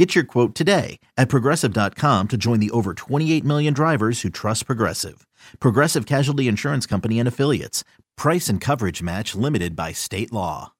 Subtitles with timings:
[0.00, 4.64] Get your quote today at progressive.com to join the over 28 million drivers who trust
[4.64, 5.26] Progressive.
[5.58, 7.84] Progressive Casualty Insurance Company and Affiliates.
[8.16, 10.72] Price and coverage match limited by state law.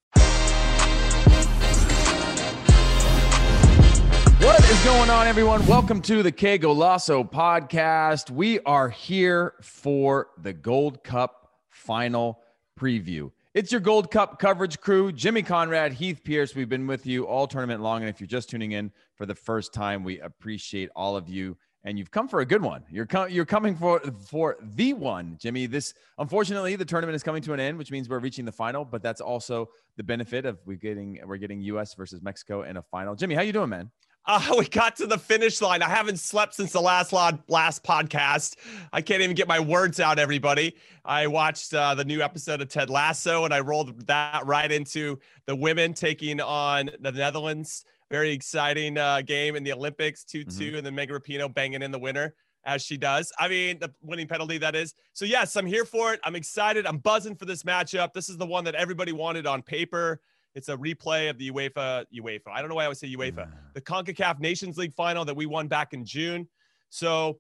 [4.39, 5.67] What is going on, everyone?
[5.67, 8.31] Welcome to the Que Golazo podcast.
[8.31, 12.41] We are here for the Gold Cup final
[12.75, 13.33] preview.
[13.53, 16.55] It's your Gold Cup coverage crew, Jimmy Conrad, Heath Pearce.
[16.55, 18.01] We've been with you all tournament long.
[18.01, 21.55] And if you're just tuning in for the first time, we appreciate all of you.
[21.85, 22.83] And you've come for a good one.
[22.91, 25.67] You're, com- you're coming for for the one, Jimmy.
[25.67, 28.83] This unfortunately the tournament is coming to an end, which means we're reaching the final.
[28.83, 31.93] But that's also the benefit of we getting we're getting U.S.
[31.93, 33.15] versus Mexico in a final.
[33.15, 33.91] Jimmy, how you doing, man?
[34.25, 35.83] Uh, we got to the finish line.
[35.83, 38.57] I haven't slept since the last last podcast.
[38.91, 40.19] I can't even get my words out.
[40.19, 44.73] Everybody, I watched uh, the new episode of Ted Lasso, and I rolled that right
[44.73, 47.85] into the women taking on the Netherlands.
[48.11, 50.77] Very exciting uh, game in the Olympics, 2 2, mm-hmm.
[50.77, 53.33] and then Megan Rapinoe banging in the winner as she does.
[53.39, 54.95] I mean, the winning penalty, that is.
[55.13, 56.21] So, yes, I'm here for it.
[56.25, 56.87] I'm excited.
[56.87, 58.13] I'm buzzing for this matchup.
[58.13, 60.21] This is the one that everybody wanted on paper.
[60.55, 62.49] It's a replay of the UEFA, UEFA.
[62.53, 65.47] I don't know why I would say UEFA, the CONCACAF Nations League final that we
[65.47, 66.49] won back in June.
[66.89, 67.39] So,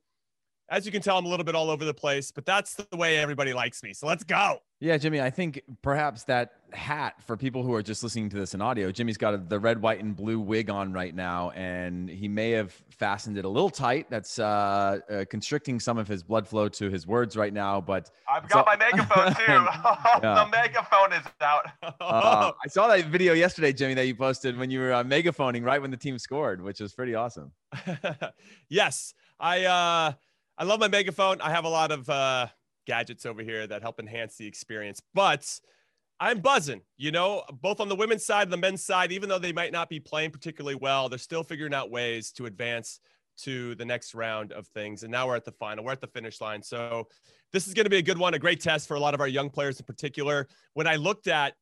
[0.70, 2.96] as you can tell, I'm a little bit all over the place, but that's the
[2.96, 3.92] way everybody likes me.
[3.92, 4.62] So let's go.
[4.78, 8.54] Yeah, Jimmy, I think perhaps that hat for people who are just listening to this
[8.54, 12.28] in audio, Jimmy's got the red, white, and blue wig on right now, and he
[12.28, 14.08] may have fastened it a little tight.
[14.08, 17.80] That's uh, uh, constricting some of his blood flow to his words right now.
[17.80, 19.66] But I've got my megaphone too.
[20.22, 21.66] the megaphone is out.
[21.82, 25.64] uh, I saw that video yesterday, Jimmy, that you posted when you were uh, megaphoning
[25.64, 27.50] right when the team scored, which was pretty awesome.
[28.70, 30.12] yes, I uh,
[30.60, 31.40] I love my megaphone.
[31.40, 32.48] I have a lot of uh,
[32.86, 35.00] gadgets over here that help enhance the experience.
[35.14, 35.50] But
[36.20, 39.38] I'm buzzing, you know, both on the women's side and the men's side, even though
[39.38, 43.00] they might not be playing particularly well, they're still figuring out ways to advance
[43.38, 45.02] to the next round of things.
[45.02, 46.62] And now we're at the final, we're at the finish line.
[46.62, 47.08] So
[47.54, 49.22] this is going to be a good one, a great test for a lot of
[49.22, 50.46] our young players in particular.
[50.74, 51.54] When I looked at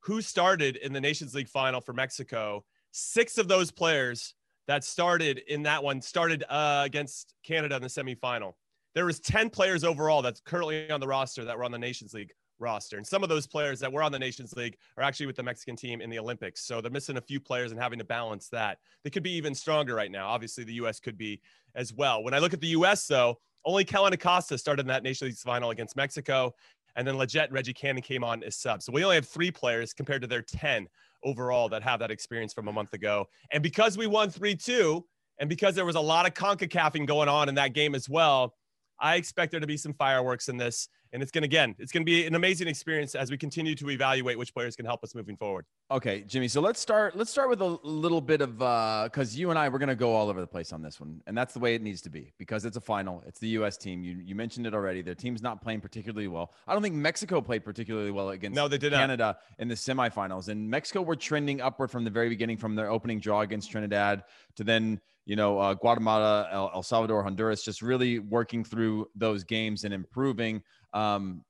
[0.00, 4.32] who started in the Nations League final for Mexico, six of those players
[4.66, 8.54] that started in that one started uh, against Canada in the semifinal
[8.96, 12.14] there was 10 players overall that's currently on the roster that were on the Nations
[12.14, 12.96] League roster.
[12.96, 15.42] And some of those players that were on the Nations League are actually with the
[15.42, 16.62] Mexican team in the Olympics.
[16.62, 18.78] So they're missing a few players and having to balance that.
[19.04, 20.28] They could be even stronger right now.
[20.28, 20.98] Obviously, the U.S.
[20.98, 21.42] could be
[21.74, 22.24] as well.
[22.24, 25.36] When I look at the U.S., though, only Kellyn Acosta started in that Nations League
[25.36, 26.54] final against Mexico.
[26.96, 28.86] And then Lletget and Reggie Cannon came on as subs.
[28.86, 30.88] So we only have three players compared to their 10
[31.24, 33.26] overall that have that experience from a month ago.
[33.52, 35.04] And because we won 3 2,
[35.38, 38.54] and because there was a lot of CONCACAFing going on in that game as well,
[39.00, 40.88] I expect there to be some fireworks in this.
[41.12, 43.74] And it's going to, again, it's going to be an amazing experience as we continue
[43.76, 45.64] to evaluate which players can help us moving forward.
[45.90, 46.48] Okay, Jimmy.
[46.48, 47.16] So let's start.
[47.16, 49.88] Let's start with a little bit of uh, because uh, you and I we're going
[49.88, 52.02] to go all over the place on this one, and that's the way it needs
[52.02, 53.22] to be because it's a final.
[53.26, 53.76] It's the U.S.
[53.76, 54.02] team.
[54.02, 55.00] You you mentioned it already.
[55.00, 56.52] Their team's not playing particularly well.
[56.66, 59.38] I don't think Mexico played particularly well against no, they did Canada not.
[59.60, 60.48] in the semifinals.
[60.48, 64.24] And Mexico were trending upward from the very beginning, from their opening draw against Trinidad
[64.56, 69.44] to then you know uh, Guatemala, El, El, Salvador, Honduras, just really working through those
[69.44, 70.62] games and improving.
[70.94, 71.44] Um,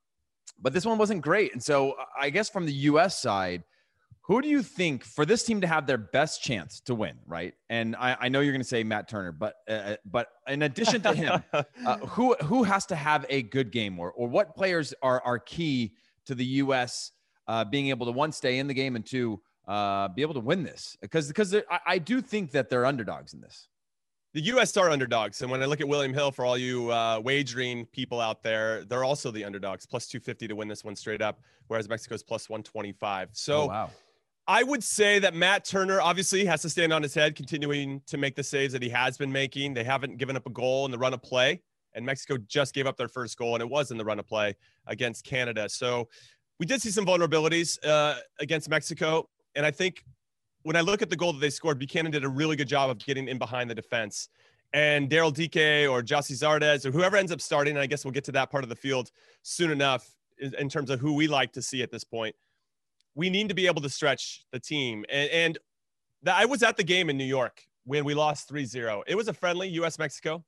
[0.60, 3.20] but this one wasn't great, and so I guess from the U.S.
[3.20, 3.62] side
[4.26, 7.54] who do you think for this team to have their best chance to win, right?
[7.70, 10.62] And I, I know you're going to say Matt Turner, but uh, uh, but in
[10.62, 14.56] addition to him, uh, who who has to have a good game, or or what
[14.56, 15.92] players are are key
[16.24, 17.12] to the U.S.
[17.46, 20.40] Uh, being able to one stay in the game and two uh, be able to
[20.40, 20.96] win this?
[21.00, 23.68] Because because I, I do think that they're underdogs in this
[24.36, 24.76] the U.S.
[24.76, 28.20] are underdogs, and when I look at William Hill, for all you uh, wagering people
[28.20, 31.88] out there, they're also the underdogs, plus 250 to win this one straight up, whereas
[31.88, 33.30] Mexico's plus 125.
[33.32, 33.90] So, oh, wow.
[34.46, 38.18] I would say that Matt Turner obviously has to stand on his head, continuing to
[38.18, 39.72] make the saves that he has been making.
[39.72, 41.62] They haven't given up a goal in the run of play,
[41.94, 44.26] and Mexico just gave up their first goal, and it was in the run of
[44.26, 44.54] play
[44.86, 45.66] against Canada.
[45.70, 46.08] So
[46.60, 50.04] we did see some vulnerabilities uh, against Mexico, and I think
[50.62, 52.90] when I look at the goal that they scored, Buchanan did a really good job
[52.90, 54.28] of getting in behind the defense.
[54.72, 58.12] And Daryl Dike or Gyasi Zardes or whoever ends up starting, and I guess we'll
[58.12, 59.10] get to that part of the field
[59.42, 60.08] soon enough
[60.38, 62.36] in terms of who we like to see at this point
[63.16, 65.04] we need to be able to stretch the team.
[65.08, 65.58] And, and
[66.22, 69.02] the, I was at the game in New York when we lost 3 0.
[69.08, 70.44] It was a friendly US Mexico.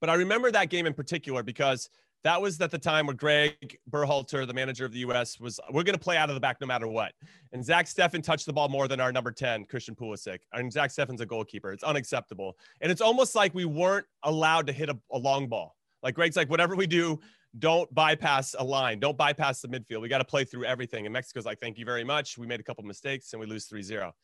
[0.00, 1.90] But I remember that game in particular because
[2.22, 5.82] That was at the time where Greg Berhalter, the manager of the U.S., was we're
[5.82, 7.12] going to play out of the back no matter what.
[7.52, 10.40] And Zach Steffen touched the ball more than our number 10, Christian Pulisic.
[10.52, 11.72] And Zach Steffen's a goalkeeper.
[11.72, 12.58] It's unacceptable.
[12.82, 15.76] And it's almost like we weren't allowed to hit a, a long ball.
[16.02, 17.20] Like Greg's like, whatever we do,
[17.58, 19.00] don't bypass a line.
[19.00, 20.02] Don't bypass the midfield.
[20.02, 21.06] We got to play through everything.
[21.06, 22.38] And Mexico's like, thank you very much.
[22.38, 24.14] We made a couple mistakes and we lose 3 0.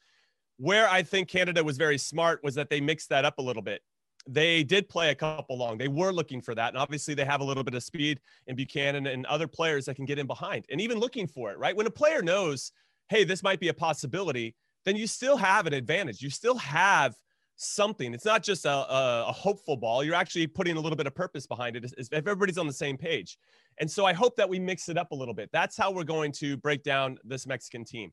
[0.59, 3.63] Where I think Canada was very smart was that they mixed that up a little
[3.63, 3.83] bit.
[4.29, 5.79] They did play a couple long.
[5.79, 6.71] They were looking for that.
[6.71, 9.95] And obviously, they have a little bit of speed in Buchanan and other players that
[9.95, 11.77] can get in behind and even looking for it, right?
[11.77, 12.73] When a player knows,
[13.09, 16.23] hey, this might be a possibility, then you still have an advantage.
[16.23, 17.15] You still have
[17.57, 18.13] something.
[18.15, 20.05] It's not just a, a, a, hopeful ball.
[20.05, 22.97] You're actually putting a little bit of purpose behind it if everybody's on the same
[22.99, 23.39] page.
[23.79, 25.51] And so I hope that we mix it up a little bit.
[25.53, 28.13] That's how we're going to break down this Mexican team.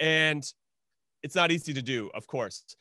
[0.00, 0.44] And
[1.22, 2.76] it's not easy to do, of course.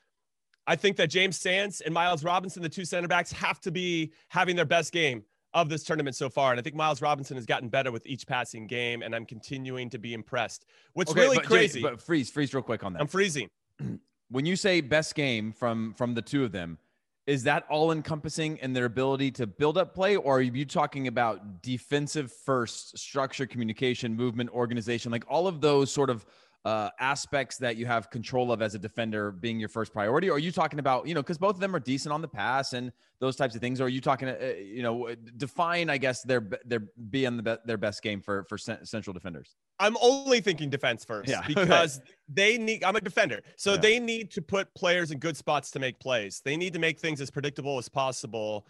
[0.68, 4.12] I think that James Sands and Miles Robinson, the two center backs, have to be
[4.30, 5.24] having their best game
[5.54, 6.52] of this tournament so far.
[6.52, 9.90] And I think Miles Robinson has gotten better with each passing game, and I'm continuing
[9.92, 10.66] to be impressed.
[10.94, 11.82] What's okay, really but, crazy.
[11.82, 13.02] but freeze, freeze real quick on that.
[13.02, 13.50] I'm freezing.
[14.30, 16.78] when you say best game from from the two of them,
[17.26, 21.08] is that all encompassing in their ability to build up play, or are you talking
[21.08, 26.26] about defensive first structure, communication, movement, organization, like all of those sort of
[26.66, 30.30] uh, aspects that you have control of as a defender being your first priority?
[30.30, 32.28] Or are you talking about, you know, because both of them are decent on the
[32.28, 33.80] pass and those types of things?
[33.80, 36.82] Or are you talking, uh, you know, define, I guess, their their
[37.12, 39.56] being the be- their best game for for central defenders?
[39.80, 41.42] I'm only thinking defense first yeah.
[41.48, 42.84] because they need.
[42.84, 43.82] I'm a defender, so yeah.
[43.82, 46.42] they need to put players in good spots to make plays.
[46.44, 48.66] They need to make things as predictable as possible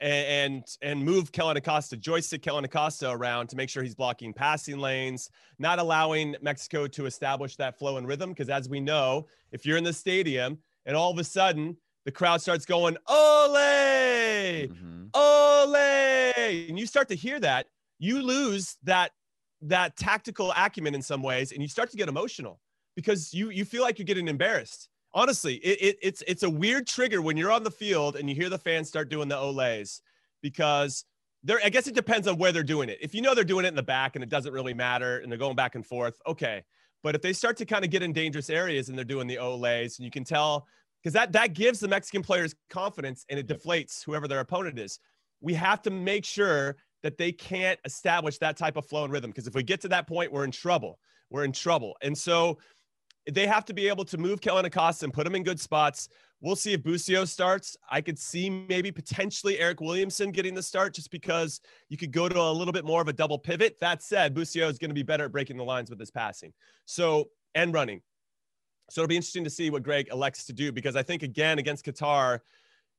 [0.00, 4.78] and and move Kellyn Acosta, joystick Kellyn Acosta around to make sure he's blocking passing
[4.78, 8.30] lanes, not allowing Mexico to establish that flow and rhythm.
[8.30, 12.12] Because as we know, if you're in the stadium and all of a sudden the
[12.12, 15.06] crowd starts going ole, mm-hmm.
[15.14, 17.66] ole, and you start to hear that,
[17.98, 19.12] you lose that
[19.62, 22.60] that tactical acumen in some ways, and you start to get emotional
[22.94, 26.86] because you you feel like you're getting embarrassed honestly, it, it, it's it's a weird
[26.86, 30.00] trigger when you're on the field and you hear the fans start doing the olays
[30.42, 31.04] because
[31.42, 32.98] they're I guess it depends on where they're doing it.
[33.00, 35.32] If you know they're doing it in the back and it doesn't really matter and
[35.32, 36.62] they're going back and forth, okay.
[37.02, 39.36] But if they start to kind of get in dangerous areas and they're doing the
[39.36, 40.66] olays and you can tell
[41.02, 45.00] because that that gives the Mexican players confidence and it deflates whoever their opponent is.
[45.40, 49.30] We have to make sure that they can't establish that type of flow and rhythm
[49.30, 50.98] because if we get to that point, we're in trouble.
[51.30, 51.96] We're in trouble.
[52.02, 52.58] And so
[53.30, 56.08] they have to be able to move Kellyn Acosta and put him in good spots.
[56.40, 57.76] We'll see if Busio starts.
[57.90, 62.28] I could see maybe potentially Eryk Williamson getting the start just because you could go
[62.28, 63.78] to a little bit more of a double pivot.
[63.80, 66.52] That said, Busio is going to be better at breaking the lines with his passing.
[66.84, 68.02] So, and running.
[68.90, 71.58] So it'll be interesting to see what Greg elects to do because I think, again,
[71.58, 72.40] against Qatar,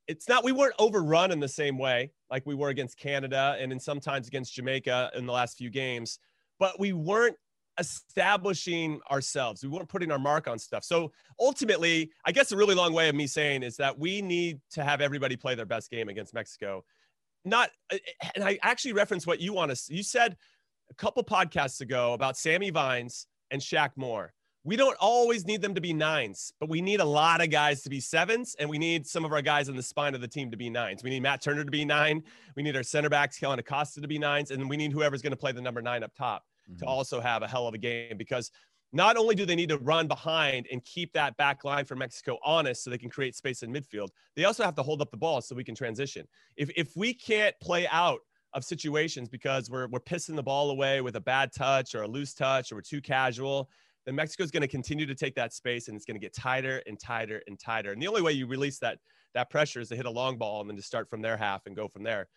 [0.08, 3.72] it's not, we weren't overrun in the same way like we were against Canada and
[3.72, 6.20] in sometimes against Jamaica in the last few games,
[6.60, 7.38] but we weren't
[7.80, 9.64] establishing ourselves.
[9.64, 10.84] We weren't putting our mark on stuff.
[10.84, 14.60] So ultimately, I guess a really long way of me saying is that we need
[14.72, 16.84] to have everybody play their best game against Mexico.
[17.46, 19.94] Not, eh, eh, and I actually referenced what you want to.
[19.94, 20.38] You said
[20.90, 24.34] a couple podcasts ago about Sammy Vines and Shaq Moore.
[24.64, 27.84] We don't always need them to be nines, but we need a lot of guys
[27.84, 30.28] to be sevens, and we need some of our guys in the spine of the
[30.28, 31.04] team to be nines.
[31.04, 32.22] We need Matt Turner to be nine.
[32.58, 35.32] We need our center backs, Kellyn Acosta, to be nines, and we need whoever's going
[35.32, 36.78] to play the number nine up top mm-hmm.
[36.80, 38.52] to also have a hell of a game because
[38.94, 42.38] not only do they need to run behind and keep that back line for Mexico
[42.44, 45.18] honest so they can create space in midfield, they also have to hold up the
[45.18, 46.26] ball so we can transition.
[46.56, 48.20] If, if we can't play out
[48.54, 52.08] of situations because we're, we're pissing the ball away with a bad touch or a
[52.08, 53.70] loose touch or we're too casual,
[54.06, 56.82] then Mexico's going to continue to take that space and it's going to get tighter
[56.88, 57.92] and tighter and tighter.
[57.92, 59.00] And the only way you release that,
[59.34, 61.66] that pressure is to hit a long ball and then to start from their half
[61.66, 62.30] and go from there.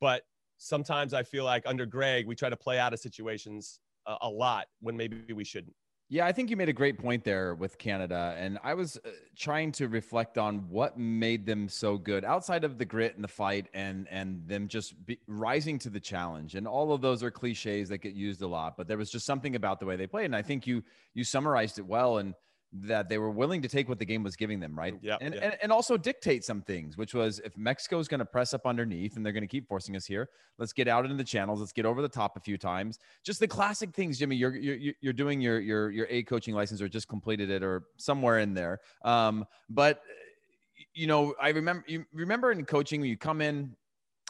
[0.00, 0.22] But
[0.58, 3.80] sometimes I feel like under Greg, we try to play out of situations
[4.22, 5.74] a, lot when maybe we shouldn't.
[6.08, 8.36] Yeah, I think you made a great point there with Canada.
[8.38, 12.78] And I was uh, trying to reflect on what made them so good outside of
[12.78, 16.54] the grit and the fight and and them just be, rising to the challenge.
[16.54, 19.26] And all of those are cliches that get used a lot, but there was just
[19.26, 20.26] something about the way they played.
[20.26, 20.84] And I think you
[21.14, 22.18] you summarized it well.
[22.18, 22.34] And
[22.82, 24.94] that they were willing to take what the game was giving them, right?
[25.02, 25.16] Yeah.
[25.20, 25.40] And, yeah.
[25.44, 28.66] and, and also dictate some things, which was if Mexico is going to press up
[28.66, 30.28] underneath and they're going to keep forcing us here,
[30.58, 32.98] let's get out into the channels, let's get over the top a few times.
[33.22, 34.36] Just the classic things, Jimmy.
[34.36, 37.84] You're you're you're doing your your your A coaching license or just completed it or
[37.96, 38.80] somewhere in there.
[39.04, 40.02] Um, but
[40.94, 43.74] you know, I remember you remember in coaching when you come in,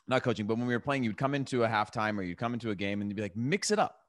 [0.08, 2.54] not coaching, but when we were playing, you'd come into a halftime or you'd come
[2.54, 4.00] into a game and you'd be like, mix it up,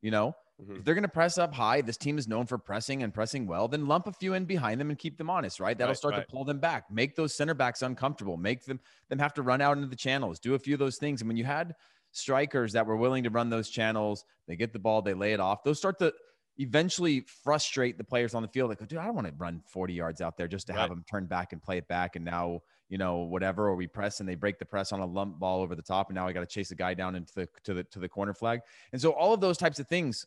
[0.00, 0.76] you know Mm-hmm.
[0.76, 3.46] If they're going to press up high, this team is known for pressing and pressing
[3.46, 5.76] well, then lump a few in behind them and keep them honest, right?
[5.76, 6.26] That'll right, start right.
[6.26, 9.60] to pull them back, make those center backs uncomfortable, make them them have to run
[9.60, 11.20] out into the channels, do a few of those things.
[11.20, 11.74] And when you had
[12.12, 15.40] strikers that were willing to run those channels, they get the ball, they lay it
[15.40, 15.64] off.
[15.64, 16.12] Those start to
[16.58, 18.68] eventually frustrate the players on the field.
[18.68, 20.80] Like, dude, I don't want to run 40 yards out there just to right.
[20.80, 22.16] have them turn back and play it back.
[22.16, 25.06] And now, you know, whatever, or we press and they break the press on a
[25.06, 26.08] lump ball over the top.
[26.08, 28.08] And now I got to chase a guy down into the, to the, to the
[28.08, 28.60] corner flag.
[28.92, 30.26] And so all of those types of things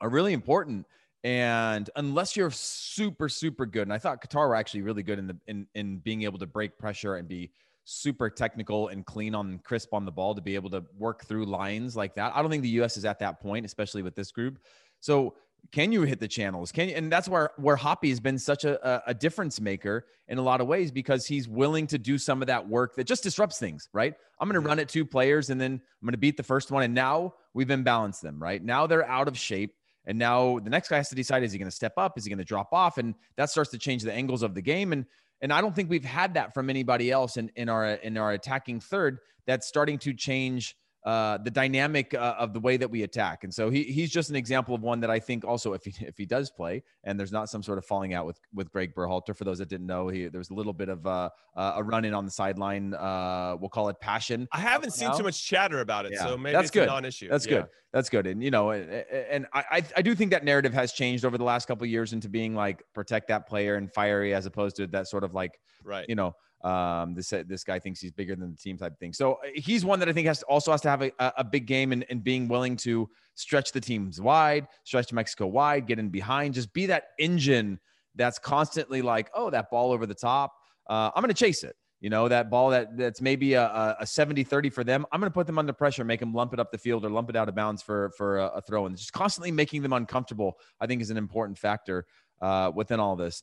[0.00, 0.86] are really important.
[1.22, 5.26] And unless you're super, super good, and I thought Qatar were actually really good in
[5.26, 7.50] the in in being able to break pressure and be
[7.84, 11.44] super technical and clean on crisp on the ball to be able to work through
[11.44, 12.32] lines like that.
[12.34, 14.60] I don't think the US is at that point, especially with this group.
[15.00, 15.34] So
[15.72, 16.72] can you hit the channels?
[16.72, 16.94] Can you?
[16.94, 20.60] And that's where where Hoppe has been such a, a difference maker in a lot
[20.60, 23.88] of ways because he's willing to do some of that work that just disrupts things.
[23.92, 24.14] Right?
[24.40, 26.70] I'm going to run at two players and then I'm going to beat the first
[26.70, 28.42] one, and now we've imbalanced them.
[28.42, 29.74] Right now they're out of shape.
[30.10, 32.18] And now the next guy has to decide is he going to step up?
[32.18, 32.98] Is he going to drop off?
[32.98, 34.92] And that starts to change the angles of the game.
[34.92, 35.06] And
[35.40, 38.32] and I don't think we've had that from anybody else in, in our in our
[38.32, 39.20] attacking third.
[39.46, 43.44] That's starting to change uh, the dynamic uh, of the way that we attack.
[43.44, 45.94] And so he, he's just an example of one that I think also, if he,
[46.00, 48.94] if he does play and there's not some sort of falling out with, with Greg
[48.94, 51.82] Berhalter, for those that didn't know, he, there was a little bit of uh, a
[51.82, 52.92] run in on the sideline.
[52.94, 54.46] Uh, we'll call it passion.
[54.52, 56.12] I haven't seen too much chatter about it.
[56.12, 56.24] Yeah.
[56.24, 56.86] So maybe that's good.
[56.86, 57.28] non-issue.
[57.28, 57.60] That's yeah.
[57.60, 57.66] good.
[57.92, 58.26] That's good.
[58.26, 61.44] And, you know, and, and I, I do think that narrative has changed over the
[61.44, 65.08] last couple years into being like, protect that player and fiery as opposed to that
[65.08, 66.04] sort of like, right.
[66.08, 69.12] you know, um, this this guy thinks he's bigger than the team type thing.
[69.12, 71.44] So uh, he's one that I think has to, also has to have a, a
[71.44, 75.86] big game and, and being willing to stretch the teams wide, stretch to Mexico wide,
[75.86, 77.78] get in behind, just be that engine
[78.14, 80.52] that's constantly like, oh, that ball over the top.
[80.88, 81.76] Uh, I'm going to chase it.
[82.00, 85.04] You know, that ball that that's maybe a, a 70 30 for them.
[85.12, 87.10] I'm going to put them under pressure, make them lump it up the field or
[87.10, 88.86] lump it out of bounds for, for a, a throw.
[88.86, 92.06] And just constantly making them uncomfortable, I think, is an important factor
[92.40, 93.42] uh, within all this.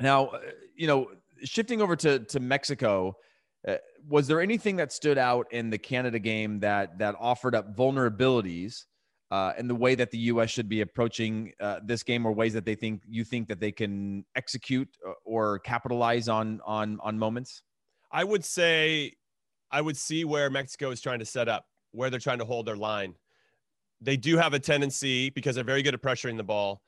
[0.00, 0.38] Now, uh,
[0.76, 1.08] you know,
[1.44, 3.16] shifting over to to Mexico,
[3.66, 3.76] uh,
[4.08, 8.84] was there anything that stood out in the Canada game that that offered up vulnerabilities
[9.30, 10.50] uh, in the way that the U.S.
[10.50, 13.72] should be approaching uh, this game, or ways that they think you think that they
[13.72, 17.62] can execute uh, or capitalize on on on moments?
[18.12, 19.12] I would say
[19.70, 22.66] I would see where Mexico is trying to set up, where they're trying to hold
[22.66, 23.14] their line.
[24.00, 26.80] They do have a tendency because they're very good at pressuring the ball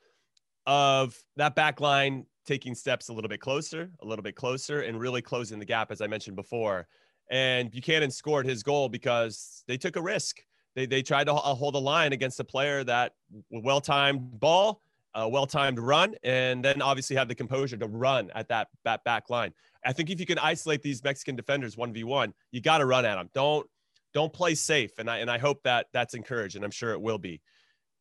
[0.66, 4.98] of that back line taking steps a little bit closer, a little bit closer, and
[4.98, 6.86] really closing the gap, as I mentioned before.
[7.30, 10.40] And Buchanan scored his goal because they took a risk.
[10.74, 13.12] They, they tried to uh, hold a line against a player that
[13.50, 14.80] well timed ball,
[15.14, 19.04] a well timed run, and then obviously have the composure to run at that, that
[19.04, 19.52] back line.
[19.84, 22.86] I think if you can isolate these Mexican defenders one v one, you got to
[22.86, 23.28] run at them.
[23.34, 23.66] Don't
[24.14, 27.00] don't play safe, and I and I hope that that's encouraged, and I'm sure it
[27.00, 27.40] will be.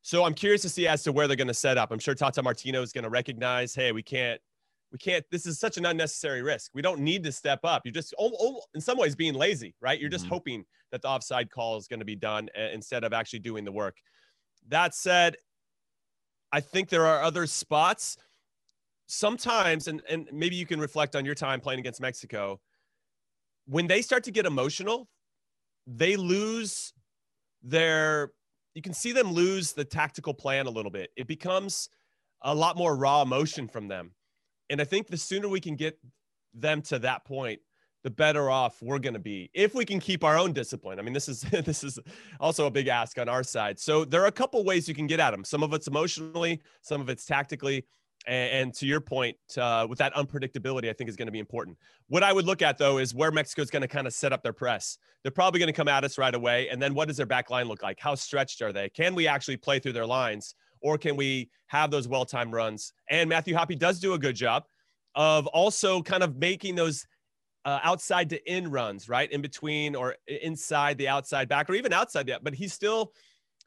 [0.02, 1.92] So I'm curious to see as to where they're going to set up.
[1.92, 4.40] I'm sure Tata Martino is going to recognize, hey, we can't,
[4.90, 5.24] we can't.
[5.30, 6.72] This is such an unnecessary risk.
[6.74, 7.82] We don't need to step up.
[7.84, 9.98] You're just, oh, oh, in some ways, being lazy, right?
[10.00, 10.34] You're just mm-hmm.
[10.34, 13.72] hoping that the offside call is going to be done instead of actually doing the
[13.72, 13.96] work.
[14.68, 15.36] That said,
[16.52, 18.18] I think there are other spots.
[19.06, 22.60] Sometimes, and and maybe you can reflect on your time playing against Mexico.
[23.66, 25.08] When they start to get emotional,
[25.86, 26.92] they lose
[27.62, 28.32] their
[28.74, 31.10] you can see them lose the tactical plan a little bit.
[31.16, 31.88] It becomes
[32.42, 34.12] a lot more raw emotion from them.
[34.70, 35.98] And I think the sooner we can get
[36.54, 37.60] them to that point,
[38.02, 40.98] the better off we're going to be if we can keep our own discipline.
[40.98, 41.98] I mean, this is this is
[42.40, 43.78] also a big ask on our side.
[43.78, 45.44] So there are a couple ways you can get at them.
[45.44, 47.84] Some of it's emotionally, some of it's tactically.
[48.26, 51.38] And, and to your point, uh, with that unpredictability, I think is going to be
[51.38, 51.76] important.
[52.08, 54.32] What I would look at though is where Mexico is going to kind of set
[54.32, 54.98] up their press.
[55.22, 57.50] They're probably going to come at us right away, and then what does their back
[57.50, 57.98] line look like?
[58.00, 58.88] How stretched are they?
[58.88, 62.92] Can we actually play through their lines, or can we have those well-timed runs?
[63.08, 64.64] And Matthew Hoppe does do a good job
[65.14, 67.06] of also kind of making those
[67.64, 71.92] uh, outside to in runs, right in between or inside the outside back, or even
[71.92, 72.42] outside that.
[72.42, 73.12] But he's still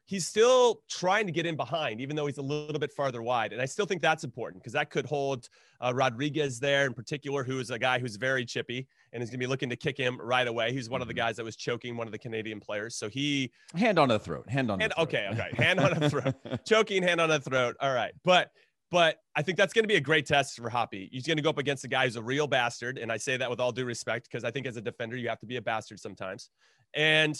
[0.06, 3.52] he's still trying to get in behind, even though he's a little bit farther wide.
[3.52, 5.48] And I still think that's important because that could hold
[5.80, 9.40] uh, Rodriguez there in particular, who is a guy who's very chippy and is going
[9.40, 10.72] to be looking to kick him right away.
[10.72, 11.26] He's one of the mm-hmm.
[11.26, 12.94] guys that was choking one of the Canadian players.
[12.94, 14.78] So he hand on the throat, hand on.
[14.80, 15.08] Hand, the throat.
[15.08, 16.34] Okay, okay, hand on the throat,
[16.64, 17.76] choking, hand on the throat.
[17.80, 18.50] All right, but.
[18.92, 21.08] But I think that's going to be a great test for Hoppe.
[21.10, 23.36] He's going to go up against a guy who's a real bastard, and I say
[23.36, 25.56] that with all due respect because I think as a defender you have to be
[25.56, 26.50] a bastard sometimes.
[26.94, 27.36] And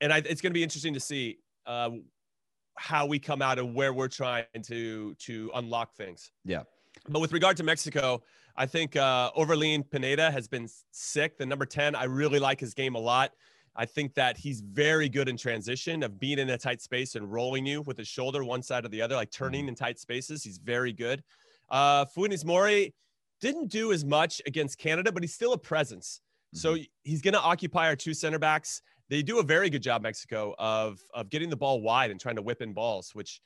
[0.00, 1.90] and I, it's going to be interesting to see uh,
[2.76, 6.30] how we come out and where we're trying to to unlock things.
[6.44, 6.62] Yeah.
[7.08, 8.22] But with regard to Mexico,
[8.56, 11.36] I think uh, Orbelin Pineda has been sick.
[11.38, 13.32] The number 10, I really like his game a lot.
[13.76, 17.30] I think that he's very good in transition of being in a tight space and
[17.30, 19.70] rolling you with his shoulder one side or the other, like turning mm-hmm.
[19.70, 20.44] in tight spaces.
[20.44, 21.24] He's very good.
[21.68, 22.94] Uh, Funes Mori
[23.40, 26.20] didn't do as much against Canada, but he's still a presence.
[26.54, 26.58] Mm-hmm.
[26.58, 28.80] So he's going to occupy our two center backs
[29.14, 32.34] they do a very good job, Mexico, of of getting the ball wide and trying
[32.34, 33.40] to whip in balls, which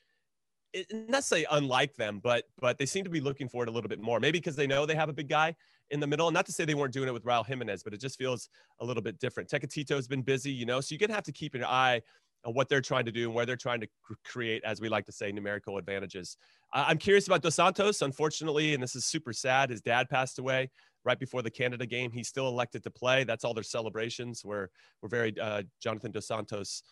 [0.90, 3.88] not say unlike them, but but they seem to be looking for it a little
[3.88, 4.18] bit more.
[4.18, 5.54] Maybe because they know they have a big guy
[5.90, 6.26] in the middle.
[6.28, 8.48] And not to say they weren't doing it with Raul Jimenez, but it just feels
[8.80, 9.50] a little bit different.
[9.50, 12.00] Tecatito's been busy, you know, so you're gonna have to keep an eye
[12.44, 13.88] on what they're trying to do and where they're trying to
[14.24, 16.38] create, as we like to say, numerical advantages.
[16.72, 18.00] I'm curious about Dos Santos.
[18.00, 20.70] Unfortunately, and this is super sad, his dad passed away
[21.08, 22.12] right before the Canada game.
[22.12, 23.24] He's still elected to play.
[23.24, 24.44] That's all their celebrations.
[24.44, 24.68] We're
[25.00, 26.82] we're very uh, Jonathan Dos Santos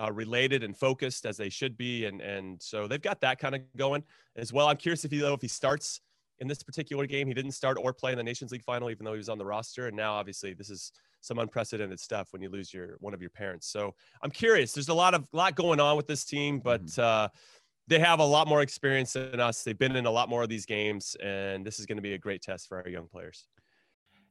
[0.00, 3.54] uh, related and focused as they should be, and and so they've got that kind
[3.54, 4.02] of going
[4.36, 4.66] as well.
[4.66, 6.00] I'm curious if he though if he starts
[6.40, 7.28] in this particular game.
[7.28, 9.38] He didn't start or play in the Nations League final, even though he was on
[9.38, 9.86] the roster.
[9.86, 13.30] And now, obviously, this is some unprecedented stuff when you lose your one of your
[13.30, 13.68] parents.
[13.68, 14.72] So I'm curious.
[14.72, 16.84] There's a lot of lot going on with this team, but.
[16.84, 17.00] Mm-hmm.
[17.00, 17.28] Uh,
[17.90, 19.64] they have a lot more experience than us.
[19.64, 22.14] They've been in a lot more of these games, and this is going to be
[22.14, 23.48] a great test for our young players.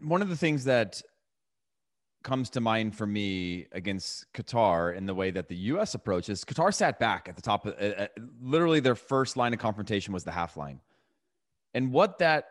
[0.00, 1.02] one of the things that
[2.22, 5.94] comes to mind for me against Qatar in the way that the U.S.
[5.94, 8.06] approaches Qatar sat back at the top of uh, uh,
[8.40, 10.80] literally their first line of confrontation was the half line.
[11.74, 12.48] And what that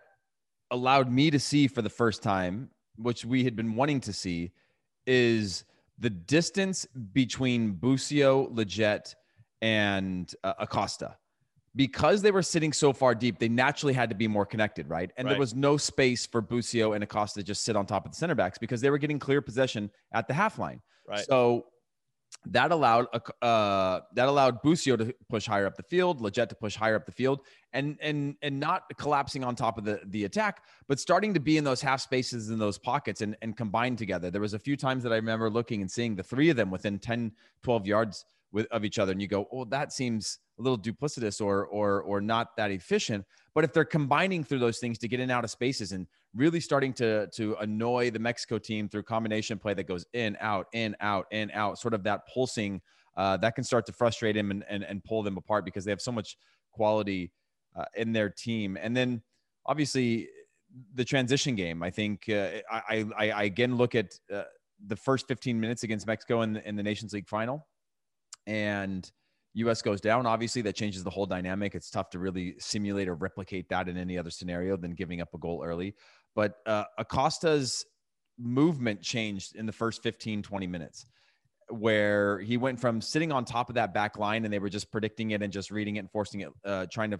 [0.72, 4.52] allowed me to see for the first time, which we had been wanting to see,
[5.06, 5.66] is
[5.98, 9.16] the distance between Busio, Lletget,
[9.62, 11.18] and uh, Acosta.
[11.78, 15.12] Because they were sitting so far deep, they naturally had to be more connected, right?
[15.16, 15.32] And right.
[15.32, 18.18] there was no space for Busio and Acosta to just sit on top of the
[18.18, 20.82] center backs because they were getting clear possession at the half line.
[21.08, 21.26] Right.
[21.26, 21.68] So
[22.48, 23.08] that allowed
[23.42, 27.06] uh, that allowed Busio to push higher up the field, Lletget to push higher up
[27.06, 27.42] the field,
[27.74, 31.58] and and and not collapsing on top of the the attack, but starting to be
[31.58, 34.32] in those half spaces in those pockets and and combined together.
[34.32, 36.72] There was a few times that I remember looking and seeing the three of them
[36.72, 37.32] within 10,
[37.64, 41.42] 12 yards with of each other, and you go, "Oh, that seems a little duplicitous
[41.42, 45.20] or or or not that efficient." But if they're combining through those things to get
[45.20, 49.58] in out of spaces and really starting to to annoy the Mexico team through combination
[49.58, 52.82] play that goes in, out, in, out, in, out, sort of that pulsing,
[53.16, 55.92] uh, that can start to frustrate him and, and and pull them apart because they
[55.92, 56.38] have so much
[56.72, 57.32] quality
[57.76, 58.78] uh, in their team.
[58.80, 59.22] And then
[59.66, 60.30] obviously
[60.94, 61.84] the transition game.
[61.84, 64.44] I think uh, I, I, I again look at uh,
[64.86, 67.68] the first 15 minutes against Mexico in the, in the Nations League final,
[68.48, 69.10] and
[69.54, 70.26] US goes down.
[70.26, 71.76] Obviously, that changes the whole dynamic.
[71.76, 75.34] It's tough to really simulate or replicate that in any other scenario than giving up
[75.36, 75.94] a goal early.
[76.34, 77.86] But uh, Acosta's
[78.40, 81.06] movement changed in the first 15, 20 minutes
[81.70, 84.90] where he went from sitting on top of that back line and they were just
[84.92, 87.20] predicting it and just reading it and forcing it, uh, trying to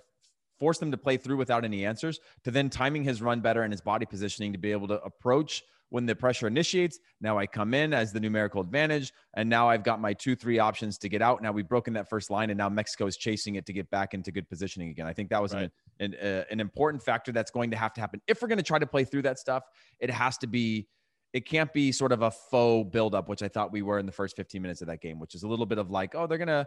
[0.58, 3.74] force them to play through without any answers to then timing his run better and
[3.74, 7.00] his body positioning to be able to approach when the pressure initiates.
[7.22, 10.60] Now I come in as the numerical advantage, and now I've got my two, three
[10.60, 11.42] options to get out.
[11.42, 14.14] Now we've broken that first line, and now Mexico is chasing it to get back
[14.14, 15.08] into good positioning again.
[15.08, 15.70] I think that was right.
[16.00, 18.22] an, an, uh, an important factor that's going to have to happen.
[18.28, 19.64] If we're going to try to play through that stuff,
[20.00, 20.88] it has to be.
[21.34, 24.14] It can't be sort of a faux buildup, which I thought we were in the
[24.14, 26.38] first 15 minutes of that game, which is a little bit of like, oh, they're
[26.38, 26.66] gonna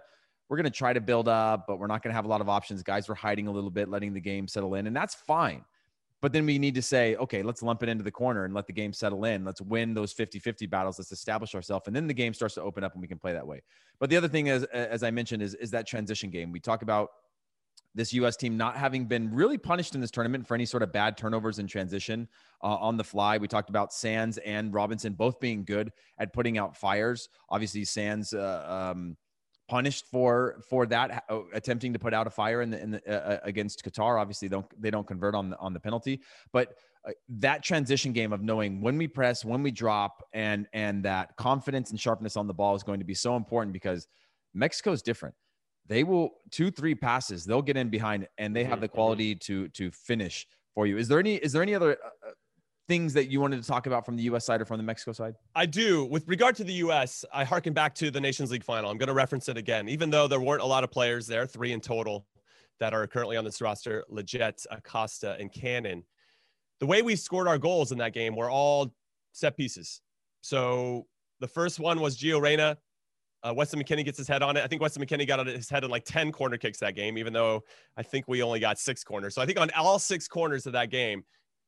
[0.51, 2.41] we're going to try to build up, but we're not going to have a lot
[2.41, 2.83] of options.
[2.83, 5.65] Guys were hiding a little bit, letting the game settle in, and that's fine.
[6.23, 8.67] But then we need to say, okay, let's lump it into the corner and let
[8.67, 9.45] the game settle in.
[9.45, 10.99] Let's win those 50 50 battles.
[10.99, 11.87] Let's establish ourselves.
[11.87, 13.63] And then the game starts to open up and we can play that way.
[13.99, 16.53] But the other thing is, as I mentioned, is, is that transition game.
[16.53, 17.11] We talk about
[17.95, 18.37] this U.S.
[18.37, 21.59] team not having been really punished in this tournament for any sort of bad turnovers
[21.59, 22.29] in transition
[22.63, 23.39] uh, on the fly.
[23.39, 27.29] We talked about Sands and Robinson both being good at putting out fires.
[27.49, 29.17] Obviously, Sands uh, um,
[29.71, 33.01] punished for for that, uh, attempting to put out a fire in the, in the
[33.09, 34.21] uh, uh, against Qatar.
[34.21, 36.21] Obviously, they don't they don't convert on the, on the penalty,
[36.53, 36.75] but
[37.07, 41.37] uh, that transition game of knowing when we press, when we drop, and and that
[41.37, 44.09] confidence and sharpness on the ball is going to be so important because
[44.55, 45.35] Mexico is different.
[45.87, 49.35] They will two three passes they'll get in behind and they have mm-hmm, the quality
[49.37, 50.99] to to finish for you.
[50.99, 52.33] Is there any is there any other uh, uh,
[52.91, 55.13] things that you wanted to talk about from the us side or from the mexico
[55.13, 55.35] side?
[55.55, 56.05] I do.
[56.05, 58.91] With regard to the us i harken back to the nations league final.
[58.91, 59.89] I'm going to reference it again.
[59.89, 62.27] Even though there weren't a lot of players there three in total
[62.81, 66.03] that are currently on this roster Lletget acosta and cannon
[66.81, 68.93] the way we scored our goals in that game were all
[69.33, 70.01] set pieces.
[70.41, 71.07] So
[71.39, 72.79] the first one was Gio Reyna.
[73.43, 74.65] Uh, Weston McKennie gets his head on it.
[74.65, 77.33] I think Weston McKennie got his head on like 10 corner kicks that game, even
[77.33, 77.63] though
[77.97, 79.35] I think we only got six corners.
[79.35, 81.23] So I think on all six corners of that game,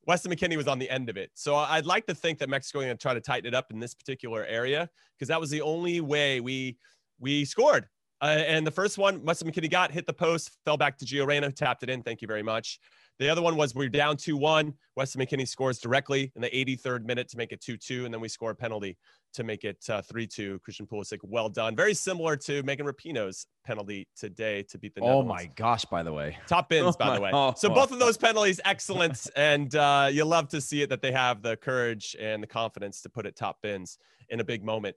[0.07, 1.31] Weston McKennie was on the end of it.
[1.35, 3.71] So I'd like to think that Mexico is going to try to tighten it up
[3.71, 6.77] in this particular area because that was the only way we
[7.21, 7.87] we scored.
[8.23, 11.27] Uh, and the first one, Weston McKennie got hit the post, fell back to Gio
[11.27, 12.03] Reyna, tapped it in.
[12.03, 12.79] Thank you very much.
[13.19, 14.73] The other one was we are down 2 1.
[14.97, 18.05] Weston McKennie scores directly in the 83rd minute to make it 2 2.
[18.05, 18.97] And then we score a penalty
[19.35, 20.61] to make it 3 uh, 2.
[20.61, 21.75] Christian Pulisic, well done.
[21.75, 26.05] Very similar to Megan Rapinoe's penalty today to beat the Netherlands Oh my gosh, by
[26.05, 26.39] the way.
[26.47, 27.31] Top bins, by the way.
[27.33, 29.29] Oh, So both of those penalties, excellent.
[29.37, 33.03] and uh, you love to see it that they have the courage and the confidence
[33.03, 34.97] to put it top bins in a big moment.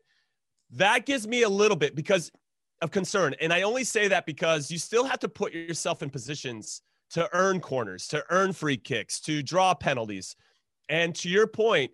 [0.71, 2.31] That gives me a little bit because
[2.81, 3.35] of concern.
[3.41, 7.29] And I only say that because you still have to put yourself in positions– to
[7.33, 10.35] earn corners, to earn free kicks, to draw penalties.
[10.89, 11.91] And to your point,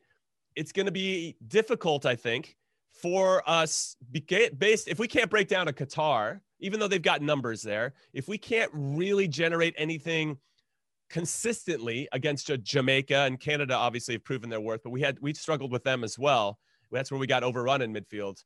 [0.56, 2.58] it's going to be difficult, I think,
[2.92, 7.62] for us based if we can't break down a Qatar, even though they've got numbers
[7.62, 10.38] there, if we can't really generate anything
[11.10, 15.72] consistently against Jamaica and Canada, obviously have proven their worth, but we had we struggled
[15.72, 16.60] with them as well.
[16.92, 18.44] That's where we got overrun in midfield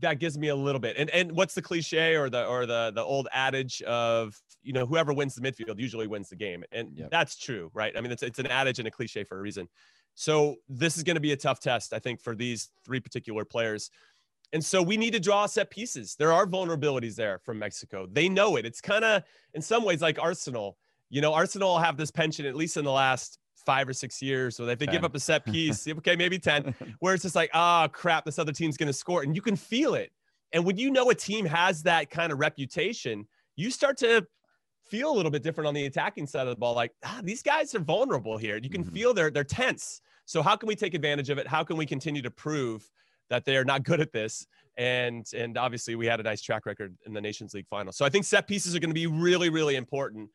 [0.00, 0.96] that gives me a little bit.
[0.98, 4.86] And and what's the cliche or the or the the old adage of you know
[4.86, 7.10] whoever wins the midfield usually wins the game, and yep.
[7.10, 7.96] that's true, right?
[7.96, 9.68] I mean, it's it's an adage and a cliche for a reason.
[10.14, 13.44] So this is going to be a tough test, I think, for these three particular
[13.44, 13.90] players.
[14.52, 16.16] And so we need to draw set pieces.
[16.18, 18.06] There are vulnerabilities there from Mexico.
[18.10, 18.64] They know it.
[18.64, 19.22] It's kind of
[19.54, 20.78] in some ways like Arsenal.
[21.10, 24.56] You know, Arsenal have this penchant, at least in the last five or six years.
[24.56, 24.94] So if they 10.
[24.94, 28.38] give up a set piece, okay, maybe 10, where it's just like, oh crap, this
[28.38, 29.22] other team's going to score.
[29.22, 30.10] And you can feel it.
[30.52, 33.26] And when you know a team has that kind of reputation,
[33.56, 34.26] you start to
[34.88, 36.74] feel a little bit different on the attacking side of the ball.
[36.74, 38.58] Like, ah, these guys are vulnerable here.
[38.62, 38.94] You can mm-hmm.
[38.94, 40.00] feel they're they're tense.
[40.24, 41.46] So how can we take advantage of it?
[41.46, 42.88] How can we continue to prove
[43.30, 44.46] that they are not good at this?
[44.76, 47.92] And and obviously we had a nice track record in the Nations League final.
[47.92, 50.30] So I think set pieces are going to be really, really important.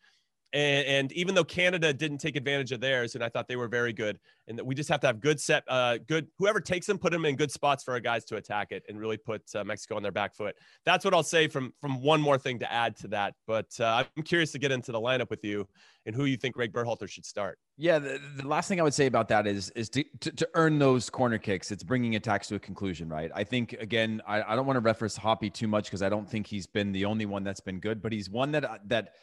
[0.53, 3.69] And, and, even though Canada didn't take advantage of theirs, and I thought they were
[3.69, 6.87] very good, and that we just have to have good set, uh, good whoever takes
[6.87, 9.43] them, put them in good spots for our guys to attack it, and really put
[9.55, 10.55] uh, Mexico on their back foot.
[10.85, 11.47] That's what I'll say.
[11.47, 14.71] From from one more thing to add to that, but uh, I'm curious to get
[14.71, 15.67] into the lineup with you
[16.05, 17.59] and who you think Greg Berhalter should start.
[17.77, 20.49] Yeah, the, the last thing I would say about that is is to, to, to,
[20.55, 21.71] earn those corner kicks.
[21.71, 23.31] It's bringing attacks to a conclusion, right?
[23.33, 26.29] I think again, I, I don't want to reference Hoppe too much because I don't
[26.29, 29.13] think he's been the only one that's been good, but he's one that that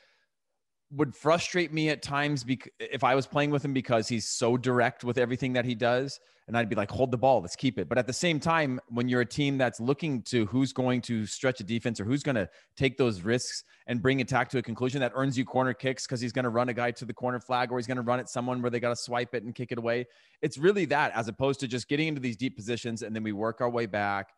[0.91, 4.57] would frustrate me at times bec- if I was playing with him because he's so
[4.57, 6.19] direct with everything that he does.
[6.47, 7.91] And I'd be like, hold the ball, let's keep it.
[7.91, 11.27] But at the same time, when you're a team that's looking to who's going to
[11.27, 14.63] stretch a defense or who's going to take those risks and bring attack to a
[14.63, 17.13] conclusion, that earns you corner kicks because he's going to run a guy to the
[17.13, 19.43] corner flag or he's going to run at someone where they got to swipe it
[19.43, 20.07] and kick it away.
[20.41, 23.33] It's really that as opposed to just getting into these deep positions and then we
[23.33, 24.29] work our way back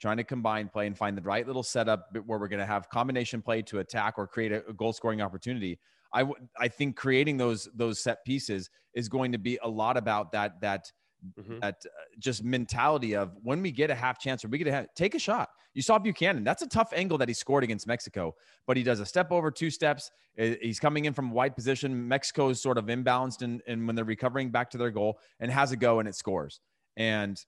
[0.00, 2.88] trying to combine play and find the right little setup where we're going to have
[2.88, 5.78] combination play to attack or create a, goal scoring opportunity.
[6.12, 6.24] I
[6.58, 10.60] I think creating those those set pieces is going to be a lot about that
[10.60, 10.90] that
[11.38, 11.60] mm-hmm.
[11.60, 14.72] that uh, just mentality of when we get a half chance or we get a
[14.72, 15.50] half, take a shot.
[15.74, 16.42] You saw Buchanan.
[16.42, 18.34] That's a tough angle that he scored against Mexico,
[18.66, 20.10] but he does a step over, two steps.
[20.36, 22.08] He's coming in from wide position.
[22.08, 25.50] Mexico is sort of imbalanced, and and when they're recovering back to their goal, and
[25.50, 26.60] has a go and it scores.
[26.96, 27.42] And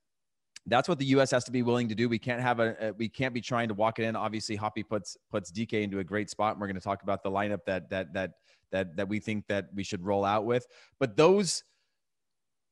[0.67, 1.31] that's what the U.S.
[1.33, 2.09] has to be willing to do.
[2.09, 4.15] We can't have a, a, we can't be trying to walk it in.
[4.15, 6.53] Obviously, Hoppe puts puts DK into a great spot.
[6.53, 8.33] And we're going to talk about the lineup that that that
[8.71, 10.67] that that we think that we should roll out with.
[11.01, 11.65] But those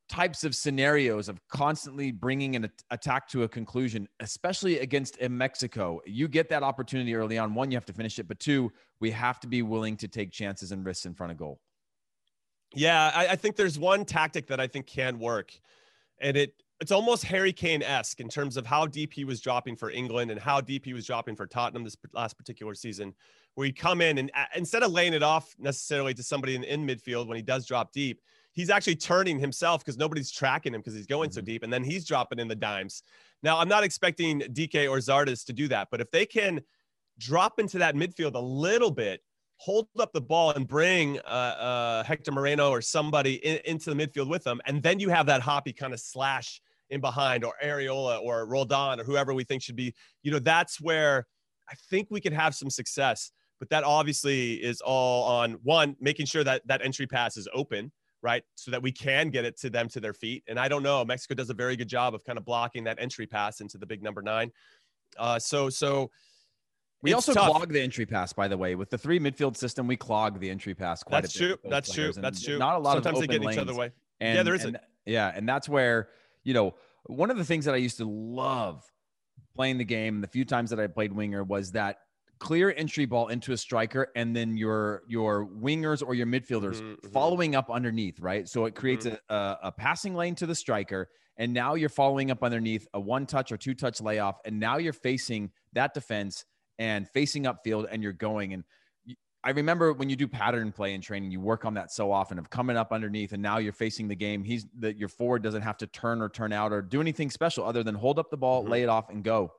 [0.09, 6.01] types of scenarios of constantly bringing an attack to a conclusion, especially against a Mexico,
[6.05, 7.55] you get that opportunity early on.
[7.55, 10.33] One, you have to finish it, but two, we have to be willing to take
[10.33, 11.61] chances and risks in front of goal.
[12.75, 15.53] Yeah, I, I think there's one tactic that I think can work,
[16.21, 19.77] and it it's almost Harry Kane esque in terms of how deep he was dropping
[19.77, 23.15] for England and how deep he was dropping for Tottenham this last particular season,
[23.55, 26.65] where he'd come in and uh, instead of laying it off necessarily to somebody in,
[26.65, 30.81] in midfield when he does drop deep, he's actually turning himself because nobody's tracking him
[30.81, 31.47] because he's going so mm-hmm.
[31.47, 33.03] deep, and then he's dropping in the dimes.
[33.43, 36.61] Now, I'm not expecting DK or Zardes to do that, but if they can
[37.19, 39.21] drop into that midfield a little bit
[39.61, 44.07] hold up the ball and bring uh, uh, Hector Moreno or somebody in, into the
[44.07, 44.59] midfield with them.
[44.65, 49.01] And then you have that Hoppe kind of slash in behind or Arriola or Roldan
[49.01, 51.27] or whoever we think should be, you know, that's where
[51.69, 53.31] I think we could have some success.
[53.59, 57.93] But that obviously is all on one, making sure that that entry pass is open,
[58.23, 58.43] right?
[58.55, 60.43] So that we can get it to them to their feet.
[60.49, 62.99] And I don't know, Mexico does a very good job of kind of blocking that
[62.99, 64.51] entry pass into the big number nine.
[65.19, 66.11] Uh, so, so,
[67.03, 67.51] we also tough.
[67.51, 68.75] clog the entry pass, by the way.
[68.75, 71.61] With the three midfield system, we clog the entry pass quite that's a bit.
[71.71, 72.05] That's true.
[72.05, 72.23] That's true.
[72.23, 72.59] That's true.
[72.59, 73.57] Not a lot Sometimes of they get lanes.
[73.57, 73.91] each other way.
[74.21, 74.65] And, yeah, there is.
[74.65, 76.09] And, yeah, and that's where
[76.45, 76.75] you know
[77.05, 78.85] one of the things that I used to love
[79.55, 81.99] playing the game, the few times that I played winger, was that
[82.39, 86.93] clear entry ball into a striker, and then your your wingers or your midfielders mm-hmm,
[86.93, 87.09] mm-hmm.
[87.09, 88.49] following up underneath, right?
[88.49, 89.35] So it creates mm-hmm.
[89.35, 93.01] a, a, a passing lane to the striker, and now you're following up underneath a
[93.01, 96.45] one touch or two touch layoff, and now you're facing that defense
[96.79, 98.55] and facing upfield and you're going.
[98.55, 98.65] And
[99.43, 102.39] I remember when you do pattern play in training, you work on that so often
[102.39, 104.45] of coming up underneath and now you're facing the game.
[104.45, 107.65] He's that your forward doesn't have to turn or turn out or do anything special
[107.65, 108.73] other than hold up the ball, mm-hmm.
[108.73, 109.53] lay it off, and go.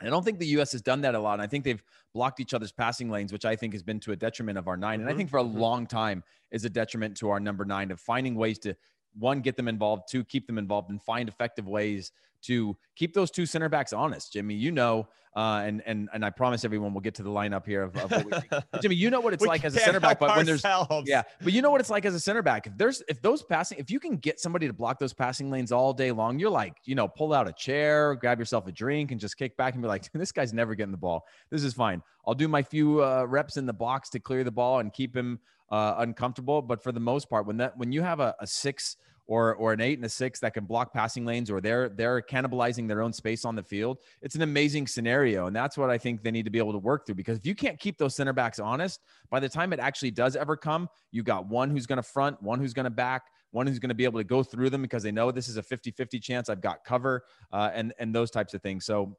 [0.00, 0.72] I don't think the U.S.
[0.72, 1.34] has done that a lot.
[1.34, 1.82] And I think they've
[2.14, 4.76] blocked each other's passing lanes, which I think has been to a detriment of our
[4.76, 5.00] 9 mm-hmm.
[5.00, 5.18] And I mm-hmm.
[5.18, 5.58] think for a mm-hmm.
[5.58, 8.74] long time is a detriment to our number nine of finding ways to
[9.18, 13.30] one, get them involved, two, keep them involved, and find effective ways to keep those
[13.30, 14.32] two center backs honest.
[14.32, 17.64] Jimmy, you know, uh, and and and I promise everyone we'll get to the lineup
[17.64, 18.58] here of, of what we.
[18.80, 20.64] Jimmy, you know what it's like as a center back, but when there's
[21.04, 22.66] yeah, but you know what it's like as a center back.
[22.66, 25.70] If there's if those passing, if you can get somebody to block those passing lanes
[25.70, 29.12] all day long, you're like, you know, pull out a chair, grab yourself a drink,
[29.12, 31.24] and just kick back and be like, this guy's never getting the ball.
[31.50, 32.02] This is fine.
[32.26, 35.16] I'll do my few uh, reps in the box to clear the ball and keep
[35.16, 35.38] him
[35.70, 36.62] uh, uncomfortable.
[36.62, 38.96] But for the most part, when that when you have a, a six
[39.30, 42.20] or or an eight and a six that can block passing lanes or they're they're
[42.20, 45.96] cannibalizing their own space on the field it's an amazing scenario and that's what i
[45.96, 48.14] think they need to be able to work through because if you can't keep those
[48.14, 51.86] center backs honest by the time it actually does ever come you got one who's
[51.86, 54.24] going to front one who's going to back one who's going to be able to
[54.24, 57.70] go through them because they know this is a 50-50 chance i've got cover uh,
[57.72, 59.16] and and those types of things so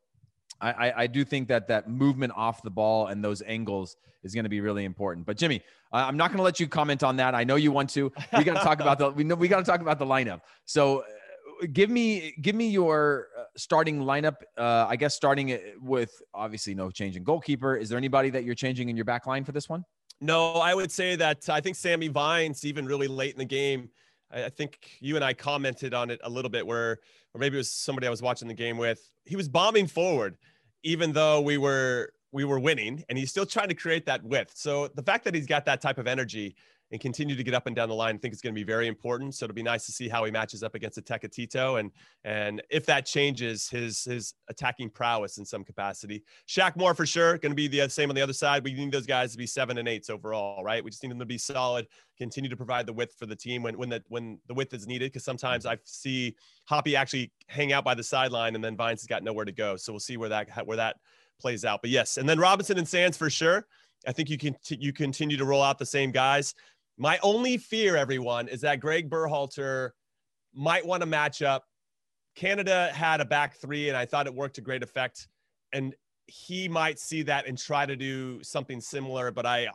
[0.61, 4.43] I, I, do think that that movement off the ball and those angles is going
[4.43, 5.25] to be really important.
[5.25, 7.33] But Jimmy, I'm not going to let you comment on that.
[7.33, 8.11] I know you want to.
[8.37, 10.41] We got to talk about the we know we got to talk about the lineup.
[10.65, 14.35] So uh, give me give me your uh, starting lineup.
[14.57, 17.75] Uh, I guess starting with obviously no change in goalkeeper.
[17.75, 19.83] Is there anybody that you're changing in your back line for this one?
[20.21, 23.89] No, I would say that I think Sammy Vines even really late in the game.
[24.33, 26.99] I think you and I commented on it a little bit where
[27.33, 29.09] or maybe it was somebody I was watching the game with.
[29.25, 30.37] He was bombing forward
[30.83, 34.53] even though we were we were winning and he's still trying to create that width.
[34.55, 36.55] So the fact that he's got that type of energy
[36.91, 38.65] and continue to get up and down the line, I think it's going to be
[38.65, 39.33] very important.
[39.35, 41.91] So it'll be nice to see how he matches up against a Tecatito and
[42.23, 46.23] and if that changes his his attacking prowess in some capacity.
[46.47, 48.63] Shaq Moore for sure going to be the uh, same on the other side.
[48.63, 50.83] We need those guys to be seven and eights overall, right?
[50.83, 53.63] We just need them to be solid, continue to provide the width for the team
[53.63, 55.11] when when the when the width is needed.
[55.11, 56.35] Because sometimes I see
[56.69, 59.77] Hoppe actually hang out by the sideline and then Vines has got nowhere to go.
[59.77, 60.97] So we'll see where that where that
[61.39, 61.81] plays out.
[61.81, 63.65] But yes, and then Robinson and Sands for sure.
[64.07, 66.53] I think you can you continue to roll out the same guys.
[67.01, 69.89] My only fear, everyone, is that Greg Berhalter
[70.53, 71.65] might want to match up.
[72.35, 75.27] Canada had a back three, and I thought it worked to great effect.
[75.73, 75.95] And
[76.27, 79.69] he might see that and try to do something similar, but I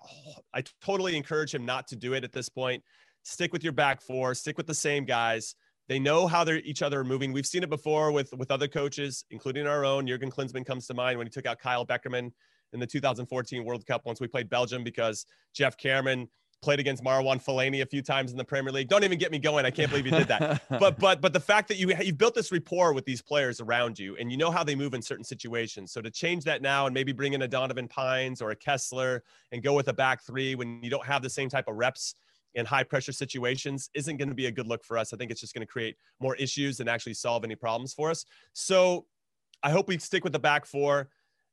[0.55, 2.81] I totally encourage him not to do it at this point.
[3.25, 5.57] Stick with your back four, stick with the same guys.
[5.89, 7.33] They know how they're each other are moving.
[7.33, 10.07] We've seen it before with with other coaches, including our own.
[10.07, 12.31] Jurgen Klinsmann comes to mind when he took out Kyle Beckerman
[12.73, 16.29] in the 2014 World Cup once we played Belgium because Geoff Cameron
[16.63, 18.89] played against Marouane Fellaini a few times in the Premier League.
[18.89, 19.65] Don't even get me going.
[19.65, 20.63] I can't believe you did that.
[20.81, 23.99] but but but the fact that you you've built this rapport with these players around
[23.99, 25.93] you and you know how they move in certain situations.
[25.93, 29.23] So to change that now and maybe bring in a Donovan Pines or a Kessler
[29.53, 32.15] and go with a back three when you don't have the same type of reps
[32.55, 35.13] in high pressure situations isn't going to be a good look for us.
[35.13, 38.11] I think it's just going to create more issues than actually solve any problems for
[38.11, 38.25] us.
[38.55, 39.07] So
[39.63, 41.11] I hope we stick with the back four.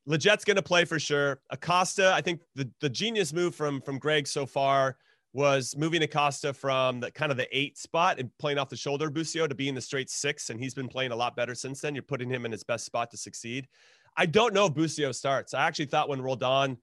[0.08, 1.40] Lletget's going to play for sure.
[1.50, 4.98] Acosta, I think the, the genius move from from Greg so far
[5.34, 9.10] was moving Acosta from the kind of the eight spot and playing off the shoulder
[9.10, 11.96] Busio to being the straight six, and he's been playing a lot better since then.
[11.96, 13.68] You're putting him in his best spot to succeed.
[14.16, 15.54] I don't know if Busio starts.
[15.54, 16.78] I actually thought when Roldan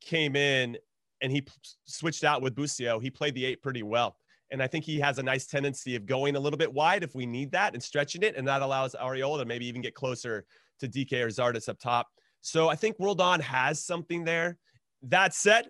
[0.00, 0.78] came in
[1.20, 1.44] and he
[1.84, 4.16] switched out with Busio, he played the eight pretty well.
[4.50, 7.14] And I think he has a nice tendency of going a little bit wide if
[7.14, 8.36] we need that and stretching it.
[8.36, 10.44] And that allows Arriola to maybe even get closer
[10.80, 12.08] to DK or Zardes up top.
[12.42, 14.58] So I think Roldan has something there.
[15.02, 15.68] That said,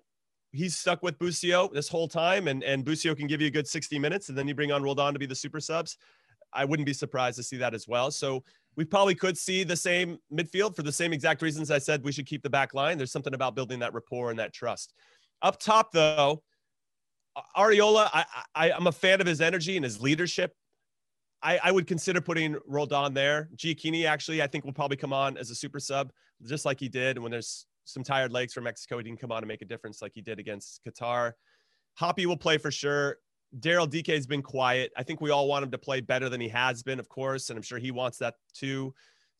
[0.53, 3.69] he's stuck with Busio this whole time, and, and Busio can give you a good
[3.69, 5.97] 60 minutes, and then you bring on Roldan to be the super subs.
[6.53, 8.11] I wouldn't be surprised to see that as well.
[8.11, 8.43] So
[8.77, 12.13] we probably could see the same midfield for the same exact reasons I said we
[12.13, 12.99] should keep the back line.
[12.99, 14.93] There's something about building that rapport and that trust.
[15.41, 16.43] Up top, though,
[17.57, 20.55] Arriola, I, I, I'm a fan of his energy and his leadership.
[21.43, 23.49] I, I would consider putting Roldan there.
[23.57, 26.13] Gioacchini, actually, I think will probably come on as a super sub,
[26.45, 28.99] just like he did when there's some tired legs for Mexico.
[28.99, 31.33] He can come on and make a difference like he did against Qatar.
[32.01, 33.19] Hoppe will play for sure.
[33.59, 34.93] Daryl Dike has been quiet.
[34.97, 37.51] I think we all want him to play better than he has been, of course,
[37.51, 38.95] and I'm sure he wants that too.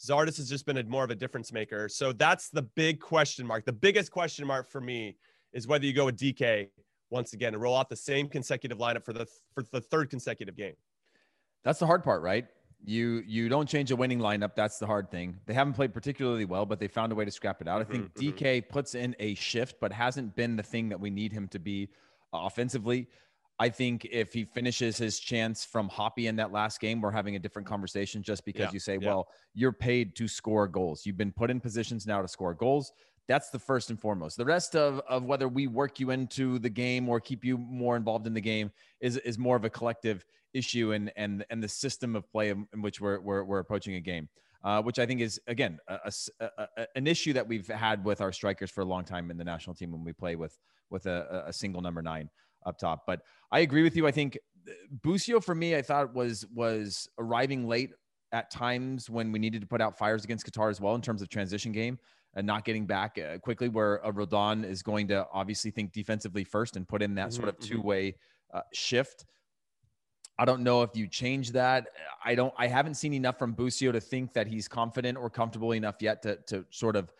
[0.05, 1.89] Zardes has just been a, more of a difference maker.
[1.89, 3.65] So that's the big question mark.
[3.65, 5.17] The biggest question mark for me
[5.53, 6.71] is whether you go with Dike
[7.11, 10.57] once again and roll out the same consecutive lineup for the for the third consecutive
[10.57, 10.75] game.
[11.65, 12.47] That's the hard part, right?
[12.85, 14.57] You you don't change a winning lineup.
[14.57, 15.39] That's the hard thing.
[15.47, 17.81] They haven't played particularly well, but they found a way to scrap it out.
[17.81, 18.27] I think mm-hmm.
[18.27, 18.73] Dike mm-hmm.
[18.73, 21.91] puts in a shift, but hasn't been the thing that we need him to be
[22.33, 23.07] offensively.
[23.59, 27.37] I think if he finishes his chance from Hoppe in that last game, we're having
[27.37, 29.09] a different conversation just because yeah, you say, yeah.
[29.09, 31.07] well, you're paid to score goals.
[31.07, 32.93] You've been put in positions now to score goals.
[33.33, 34.37] That's the first and foremost.
[34.37, 37.97] The rest of, of whether we work you into the game or keep you more
[37.97, 41.69] involved in the game is, is more of a collective issue and, and, and the
[41.69, 44.29] system of play in, which we're, we're, we're approaching a game.
[44.63, 48.21] Uh, which I think is again a, a, a, an issue that we've had with
[48.21, 50.57] our strikers for a long time in the national team when we play with
[50.89, 52.31] with a, single number nine
[52.65, 53.03] up top.
[53.05, 54.07] But I agree with you.
[54.07, 54.39] I think
[55.03, 57.91] Busio for me, I thought was was arriving late
[58.31, 61.23] at times when we needed to put out fires against Qatar as well in terms
[61.23, 61.99] of transition game
[62.35, 63.69] and not getting back uh, quickly.
[63.69, 67.37] Where a Roldan is going to obviously think defensively first and put in that mm-hmm,
[67.37, 68.17] sort of two way
[68.53, 69.25] uh, shift.
[70.39, 71.89] I don't know if you change that.
[72.25, 72.53] I don't.
[72.57, 76.23] I haven't seen enough from Busio to think that he's confident or comfortable enough yet
[76.23, 77.13] to to sort of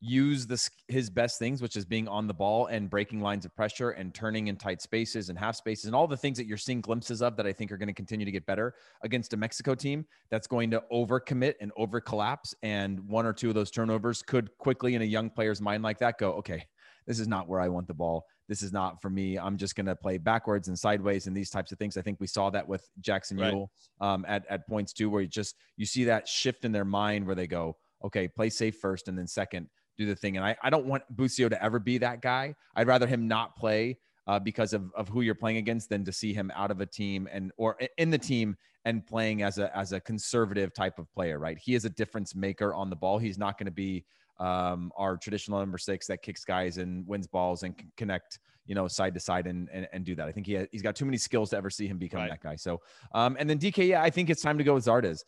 [0.00, 3.54] use this his best things, which is being on the ball and breaking lines of
[3.54, 6.56] pressure and turning in tight spaces and half spaces and all the things that you're
[6.56, 9.36] seeing glimpses of that I think are going to continue to get better against a
[9.36, 12.54] Mexico team that's going to overcommit and over collapse.
[12.62, 15.98] And one or two of those turnovers could quickly in a young player's mind like
[15.98, 16.64] that go, okay,
[17.06, 18.24] this is not where I want the ball.
[18.48, 19.38] This is not for me.
[19.38, 21.96] I'm just going to play backwards and sideways and these types of things.
[21.96, 23.52] I think we saw that with Jackson right.
[23.52, 23.68] Yueill
[24.00, 27.26] um, at, at points too, where you just, you see that shift in their mind
[27.26, 29.08] where they go, okay, play safe first.
[29.08, 29.68] And then second,
[30.00, 30.36] do the thing.
[30.36, 32.54] And I, I don't want Busio to ever be that guy.
[32.74, 36.12] I'd rather him not play uh, because of, of who you're playing against than to
[36.12, 39.76] see him out of a team and or in the team and playing as a
[39.76, 41.38] as a conservative type of player.
[41.38, 41.58] Right?
[41.58, 43.18] He is a difference maker on the ball.
[43.18, 44.04] He's not going to be
[44.38, 48.74] um, our traditional number six that kicks guys and wins balls and can connect you
[48.74, 50.28] know side to side and, and, and do that.
[50.28, 52.30] I think he he's got too many skills to ever see him become right.
[52.30, 52.56] that guy.
[52.56, 52.80] So
[53.12, 55.24] um, and then Dike, yeah, I think it's time to go with Zardes.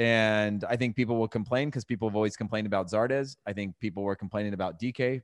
[0.00, 3.36] And I think people will complain because people have always complained about Zardes.
[3.46, 5.22] I think people were complaining about Dike.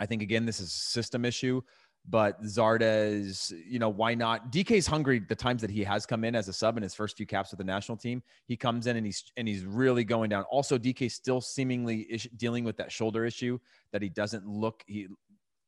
[0.00, 1.62] I think again, this is a system issue,
[2.04, 4.50] but Zardes, you know, why not?
[4.50, 7.16] Dike's hungry the times that he has come in as a sub in his first
[7.16, 8.20] few caps with the national team.
[8.46, 10.42] He comes in and he's and he's really going down.
[10.50, 13.60] Also, Dike still seemingly ish, dealing with that shoulder issue
[13.92, 15.06] that he doesn't look he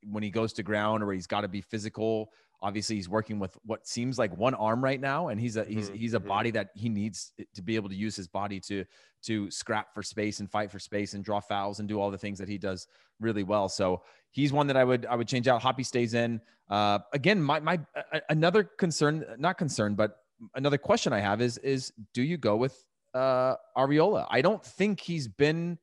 [0.02, 3.56] when he goes to ground or he's got to be physical Obviously, he's working with
[3.64, 5.96] what seems like one arm right now, and he's a he's mm-hmm.
[5.96, 6.28] he's a mm-hmm.
[6.28, 8.84] body that he needs to be able to use his body to
[9.24, 12.18] to scrap for space and fight for space and draw fouls and do all the
[12.18, 12.86] things that he does
[13.20, 13.68] really well.
[13.68, 15.62] So he's one that I would I would change out.
[15.62, 16.40] Hoppe stays in.
[16.68, 20.18] Uh, again, my my uh, another concern, not concern, but
[20.54, 24.26] another question I have is is do you go with uh, Arriola?
[24.30, 25.78] I don't think he's been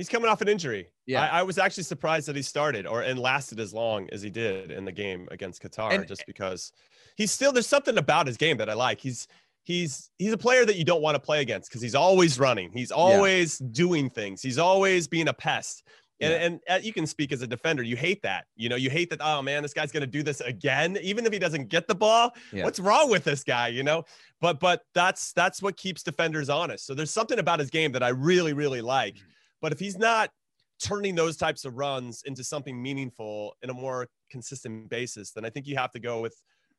[0.00, 0.88] He's coming off an injury.
[1.04, 4.22] Yeah, I, I, was actually surprised that he started or and lasted as long as
[4.22, 6.72] he did in the game against Qatar, and, just because
[7.18, 8.98] he's still there's something about his game that I like.
[8.98, 9.28] He's
[9.62, 12.70] he's he's a player that you don't want to play against because he's always running.
[12.72, 13.66] He's always yeah.
[13.72, 14.40] doing things.
[14.40, 15.82] He's always being a pest.
[16.22, 16.38] And, yeah.
[16.46, 17.82] and, and you can speak as a defender.
[17.82, 18.46] You hate that.
[18.56, 19.20] You know, you hate that.
[19.22, 21.94] Oh man, this guy's going to do this again, even if he doesn't get the
[21.94, 22.34] ball.
[22.54, 22.64] Yeah.
[22.64, 23.68] What's wrong with this guy?
[23.68, 24.04] You know,
[24.40, 26.86] but but that's that's what keeps defenders honest.
[26.86, 29.16] So there's something about his game that I really really like.
[29.16, 29.26] Mm-hmm
[29.60, 30.30] but if he's not
[30.80, 35.50] turning those types of runs into something meaningful in a more consistent basis, then I
[35.50, 36.34] think you have to go with,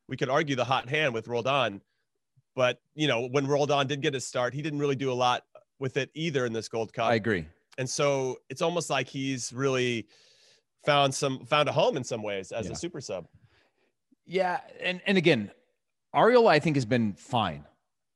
[0.08, 1.80] we could argue the hot hand with Roldan.
[2.54, 5.44] But, you know, when Roldan did get his start, he didn't really do a lot
[5.78, 7.10] with it either in this Gold Cup.
[7.10, 7.46] I agree.
[7.78, 10.08] And so it's almost like he's really
[10.84, 12.72] found some, found a home in some ways as yeah.
[12.72, 13.26] a super sub.
[14.26, 14.60] Yeah.
[14.80, 15.50] And, and again,
[16.14, 17.64] Arriola, I think, has been fine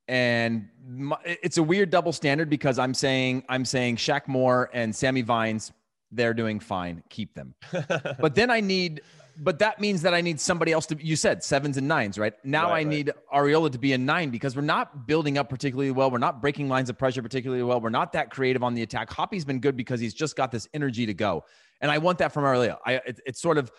[0.09, 4.95] and my, it's a weird double standard because I'm saying I'm saying Shaq Moore and
[4.95, 5.73] Sammy Vines
[6.13, 7.55] they're doing fine keep them
[8.21, 9.03] but then I need
[9.39, 11.05] but that means that I need somebody else to.
[11.05, 12.33] You said sevens and nines, right?
[12.45, 12.87] Now Right, I right.
[12.87, 16.11] need Arriola to be a nine because we're not building up particularly well.
[16.11, 17.81] We're not breaking lines of pressure particularly well.
[17.81, 19.11] We're not that creative on the attack.
[19.11, 21.45] Hoppe's been good because he's just got this energy to go,
[21.81, 22.79] and I want that from Arriola.
[22.85, 23.71] I it, it's sort of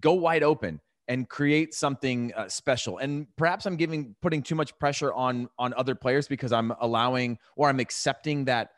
[0.00, 2.98] go wide open and create something uh, special.
[2.98, 7.38] And perhaps I'm giving putting too much pressure on on other players because I'm allowing
[7.56, 8.70] or I'm accepting that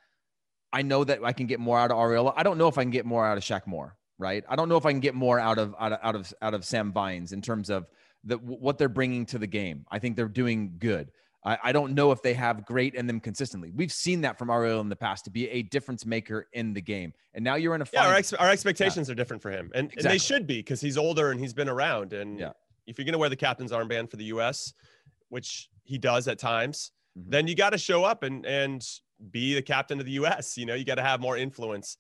[0.73, 2.33] I know that I can get more out of Arriola.
[2.37, 4.45] I don't know if I can get more out of Shaq Moore, right?
[4.49, 6.55] I don't know if I can get more out of out of out of, out
[6.55, 7.87] of Sam Vines in terms of
[8.25, 9.87] the what they're bringing to the game.
[9.91, 11.13] I think they're doing good.
[11.47, 13.71] I, I don't know if they have great in them consistently.
[13.75, 16.81] We've seen that from Arriola in the past to be a difference maker in the
[16.83, 17.13] game.
[17.35, 19.93] And now you're in a Yeah, our, ex- our expectations are different for him, and,
[19.97, 22.13] and they should be because he's older and he's been around.
[22.13, 22.51] And Yeah.
[22.87, 24.75] if you're going to wear the captain's armband for the U.S.,
[25.29, 27.31] which he does at times, Mhm.
[27.31, 28.87] then you got to show up and and
[29.31, 30.59] be the captain of the U.S.
[30.59, 31.97] You know, you got to have more influence,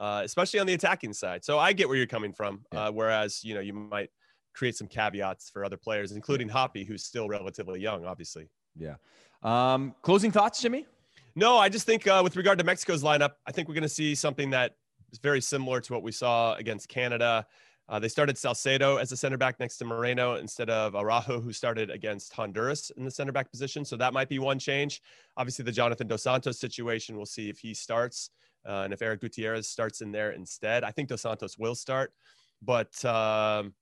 [0.00, 1.44] uh, especially on the attacking side.
[1.44, 2.64] So I get where you're coming from.
[2.72, 2.86] Yeah.
[2.86, 4.10] Uh, whereas you know you might
[4.54, 8.48] create some caveats for other players, including Hoppe, who's still relatively young, obviously.
[8.78, 8.96] Yeah.
[9.42, 10.86] Um, closing thoughts, Jimmy?
[11.34, 13.88] No, I just think uh, with regard to Mexico's lineup, I think we're going to
[13.88, 14.76] see something that
[15.12, 17.46] is very similar to what we saw against Canada.
[17.88, 21.52] Uh, they started Salcedo as a center back next to Moreno instead of Araujo, who
[21.52, 23.84] started against Honduras in the center back position.
[23.84, 25.02] So that might be one change.
[25.36, 28.30] Obviously, the Jonathan Dos Santos situation, we'll see if he starts
[28.66, 30.82] uh, and if Erick Gutierrez starts in there instead.
[30.82, 32.12] I think Dos Santos will start.
[32.60, 33.74] But um,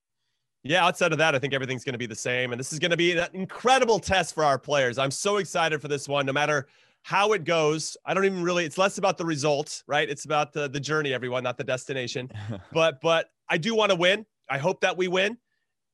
[0.64, 2.52] yeah, outside of that, I think everything's going to be the same.
[2.52, 4.96] And this is going to be an incredible test for our players.
[4.96, 6.66] I'm so excited for this one, no matter
[7.02, 7.98] how it goes.
[8.06, 10.08] I don't even really, it's less about the result, right?
[10.08, 12.30] It's about the, the journey, everyone, not the destination.
[12.72, 14.24] but, but I do want to win.
[14.48, 15.36] I hope that we win.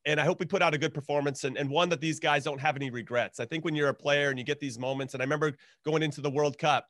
[0.06, 2.44] And I hope we put out a good performance and, and one that these guys
[2.44, 3.40] don't have any regrets.
[3.40, 5.52] I think when you're a player and you get these moments, and I remember
[5.84, 6.86] going into the World Cup,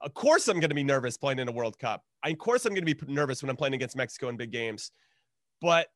[0.00, 2.02] of course I'm going to be nervous playing in a World Cup.
[2.24, 4.90] Of course I'm going to be nervous when I'm playing against Mexico in big games.
[5.60, 5.88] But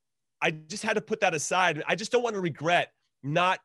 [0.44, 1.82] I just had to put that aside.
[1.88, 2.92] I just don't want to regret
[3.22, 3.58] not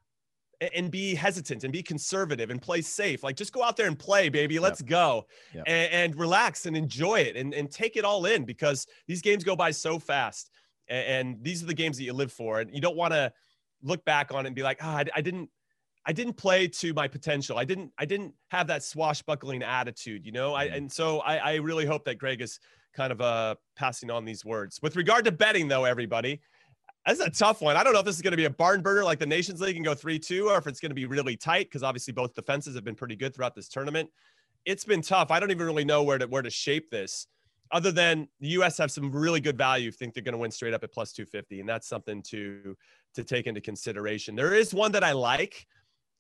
[0.76, 3.24] and be hesitant and be conservative and play safe.
[3.24, 4.60] Like just go out there and play, baby.
[4.60, 5.64] Let's go Yep.
[5.68, 9.44] and, and relax and enjoy it and, and take it all in because these games
[9.44, 10.52] go by so fast.
[10.90, 12.60] And, and these are the games that you live for.
[12.60, 13.32] And you don't want to
[13.82, 15.50] look back on it and be like, oh, I, I didn't,
[16.06, 17.58] I didn't play to my potential.
[17.58, 20.54] I didn't, I didn't have that swashbuckling attitude, you know?
[20.56, 20.76] I, Mhm.
[20.78, 22.60] and so I, I really hope that Gregg is
[22.94, 24.80] kind of uh, passing on these words.
[24.82, 26.42] With regard to betting, though, everybody,
[27.06, 27.76] that's a tough one.
[27.76, 29.62] I don't know if this is going to be a barn burner like the Nations
[29.62, 32.14] League and go 3 2, or if it's going to be really tight because obviously
[32.14, 34.10] both defenses have been pretty good throughout this tournament.
[34.66, 35.32] It's been tough.
[35.32, 37.28] I don't even really know where to, where to shape this
[37.72, 39.92] other than the US have some really good value.
[39.92, 41.60] Think they're going to win straight up at plus 250.
[41.60, 42.76] And that's something to,
[43.16, 44.36] to take into consideration.
[44.36, 45.68] There is one that I like.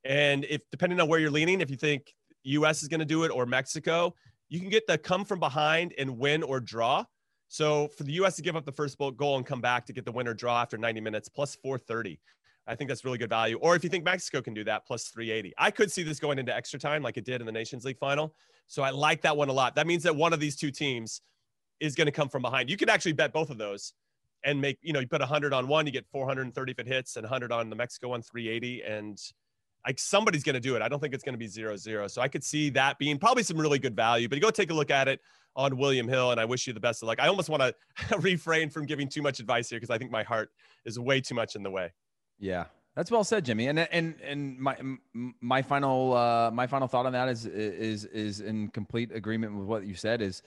[0.03, 2.13] And if depending on where you're leaning, if you think
[2.43, 4.15] US is going to do it or Mexico,
[4.47, 7.03] you can get the come from behind and win or draw.
[7.49, 10.05] So for the US to give up the first goal and come back to get
[10.05, 12.19] the winner draw after 90 minutes, plus 430.
[12.67, 13.57] I think that's really good value.
[13.57, 15.55] Or if you think Mexico can do that, plus 380.
[15.57, 17.97] I could see this going into extra time like it did in the Nations League
[17.97, 18.35] final.
[18.67, 19.73] So I like that one a lot.
[19.75, 21.21] That means that one of these two teams
[21.79, 22.69] is going to come from behind.
[22.69, 23.93] You could actually bet both of those
[24.43, 27.15] and make, you know, you put 100 on one, you get 430 if it hits,
[27.15, 28.83] and 100 on the Mexico one, 380.
[28.83, 29.19] And
[29.85, 30.81] like somebody's going to do it.
[30.81, 32.07] I don't think it's going to be zero zero.
[32.07, 34.27] So I could see that being probably some really good value.
[34.27, 35.19] But you go take a look at it
[35.55, 37.19] on William Hill, and I wish you the best of luck.
[37.19, 40.23] I almost want to refrain from giving too much advice here because I think my
[40.23, 40.49] heart
[40.85, 41.91] is way too much in the way.
[42.39, 42.65] Yeah,
[42.95, 43.67] that's well said, Jimmy.
[43.67, 44.77] And and and my
[45.41, 49.67] my final uh, my final thought on that is is is in complete agreement with
[49.67, 50.21] what you said.
[50.21, 50.41] Is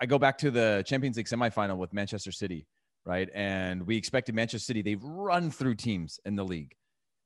[0.00, 2.66] I go back to the Champions League semifinal with Manchester City,
[3.04, 3.28] right?
[3.34, 4.82] And we expected Manchester City.
[4.82, 6.74] They've run through teams in the league,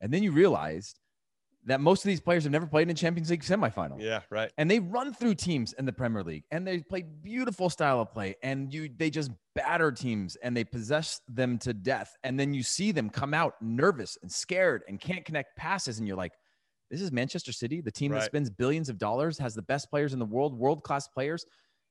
[0.01, 0.99] and then you realized
[1.67, 4.01] that most of these players have never played in a Champions League semifinal.
[4.01, 4.51] Yeah, right.
[4.57, 8.13] and they run through teams in the Premier League and they play beautiful style of
[8.13, 12.17] play and you they just batter teams and they possess them to death.
[12.25, 16.09] And then you see them come out nervous and scared and can't connect passes and
[16.09, 16.33] you're like
[16.91, 20.13] this is Manchester City the team that spends billions of dollars has the best players
[20.13, 21.45] in the world world class players.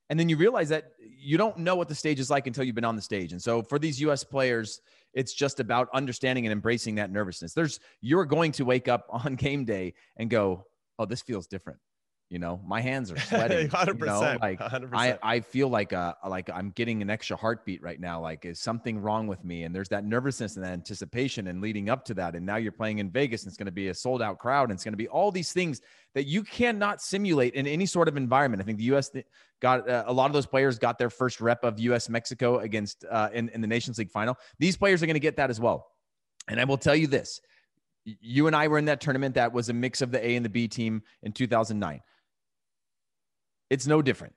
[0.09, 2.73] And then you realize that you don't know what the stage is like until you've
[2.73, 3.31] been on the stage.
[3.31, 4.81] And so for these US players
[5.13, 7.53] it's just about understanding and embracing that nervousness.
[7.53, 10.65] There's you're going to wake up on game day and go
[10.97, 11.79] oh this feels different
[12.29, 14.21] you know my hands are sweating you know?
[14.21, 14.39] 100%.
[14.39, 14.89] like 100%.
[14.93, 18.21] I, I feel like uh like I'm getting an extra heartbeat right now.
[18.21, 19.63] Like, is something wrong with me?
[19.63, 22.35] And there's that nervousness and that anticipation and leading up to that.
[22.35, 24.69] And now you're playing in Vegas and it's going to be a sold out crowd
[24.69, 25.81] and it's going to be all these things
[26.13, 28.61] that you cannot simulate in any sort of environment.
[28.61, 29.11] I think the U.S.
[29.59, 32.09] got uh, a lot of those players got their first rep of U.S.
[32.09, 34.37] Mexico against uh, in, in the Nations League final.
[34.59, 35.87] These players are going to get that as well.
[36.47, 37.41] And I will tell you this
[38.05, 40.43] you and I were in that tournament that was a mix of the A and
[40.43, 42.01] the B team in 2009.
[43.69, 44.33] It's no different.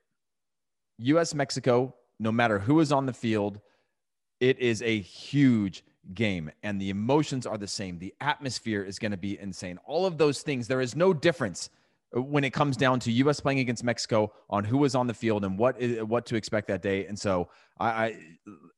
[0.98, 3.60] US Mexico, no matter who is on the field,
[4.40, 7.98] it is a huge game and the emotions are the same.
[7.98, 9.78] The atmosphere is going to be insane.
[9.84, 11.70] All of those things, there is no difference
[12.14, 13.40] when it comes down to U.S.
[13.40, 16.82] playing against Mexico on who was on the field and what what to expect that
[16.82, 17.06] day.
[17.06, 17.48] And so,
[17.80, 18.16] I, I,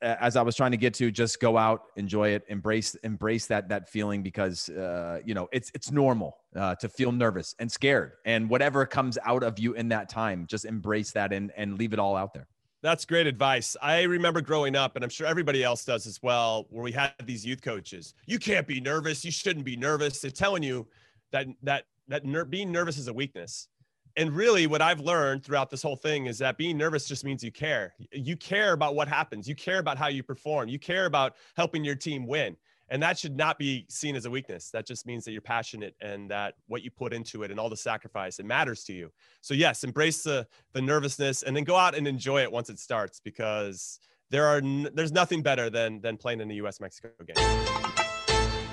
[0.01, 3.69] as I was trying to get to, just go out, enjoy it, embrace embrace that
[3.69, 8.13] that feeling because uh, you know it's it's normal uh, to feel nervous and scared,
[8.25, 11.93] and whatever comes out of you in that time, just embrace that and and leave
[11.93, 12.47] it all out there.
[12.83, 13.79] That's great advice.
[13.81, 17.15] I remember growing up, and I'm sure everybody else does as well, where we had
[17.25, 18.13] these youth coaches.
[18.27, 19.25] You can't be nervous.
[19.25, 20.21] You shouldn't be nervous.
[20.21, 20.87] They're telling you
[21.33, 23.69] that that that ner- being nervous is a weakness.
[24.17, 27.43] And really, what I've learned throughout this whole thing is that being nervous just means
[27.43, 27.95] you care.
[28.13, 29.49] You care about what happens.
[29.49, 30.69] You care about how you perform.
[30.69, 32.57] You care about helping your team win.
[32.91, 34.71] And that should not be seen as a weakness.
[34.71, 37.71] That just means that you're passionate and that what you put into it and all
[37.71, 39.11] the sacrifice, it matters to you.
[39.41, 42.79] So yes, embrace the the nervousness and then go out and enjoy it once it
[42.79, 43.99] starts because
[44.31, 48.04] there are n- there's nothing better than than playing in the US Mexico game.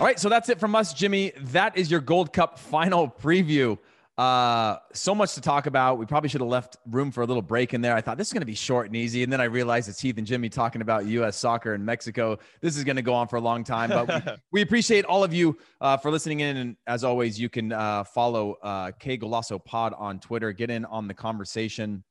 [0.02, 1.32] All right, so that's it from us, Jimmy.
[1.40, 3.78] That is your Gold Cup final preview.
[4.18, 6.00] Uh, so much to talk about.
[6.00, 7.96] We probably should have left room for a little break in there.
[7.96, 10.02] I thought this is going to be short and easy, and then I realized it's
[10.02, 11.38] Heath and Jimmy talking about U.S.
[11.38, 12.40] soccer and Mexico.
[12.62, 15.24] This is going to go on for a long time, but we, we appreciate all
[15.24, 16.58] of you uh, for listening in.
[16.58, 20.52] And as always, you can uh, follow uh, K Golasso Pod on Twitter.
[20.52, 22.04] Get in on the conversation,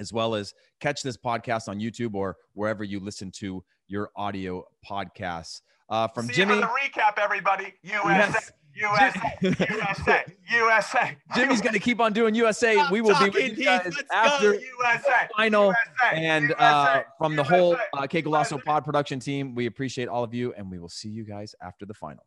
[0.00, 4.64] as well as catch this podcast on YouTube or wherever you listen to your audio
[4.88, 5.60] podcasts.
[5.88, 6.54] Uh, from See Jimmy.
[6.54, 7.74] You for the recap, everybody.
[7.82, 8.52] USA, Yes.
[8.72, 11.16] USA, USA, USA.
[11.34, 12.74] Jimmy's going to keep on doing USA.
[12.74, 15.66] Stop we will be with you guys after USA, final.
[15.66, 18.22] USA, and USA, uh, from the whole uh, K.
[18.22, 21.84] Pod production team, we appreciate all of you, and we will see you guys after
[21.84, 22.24] the final.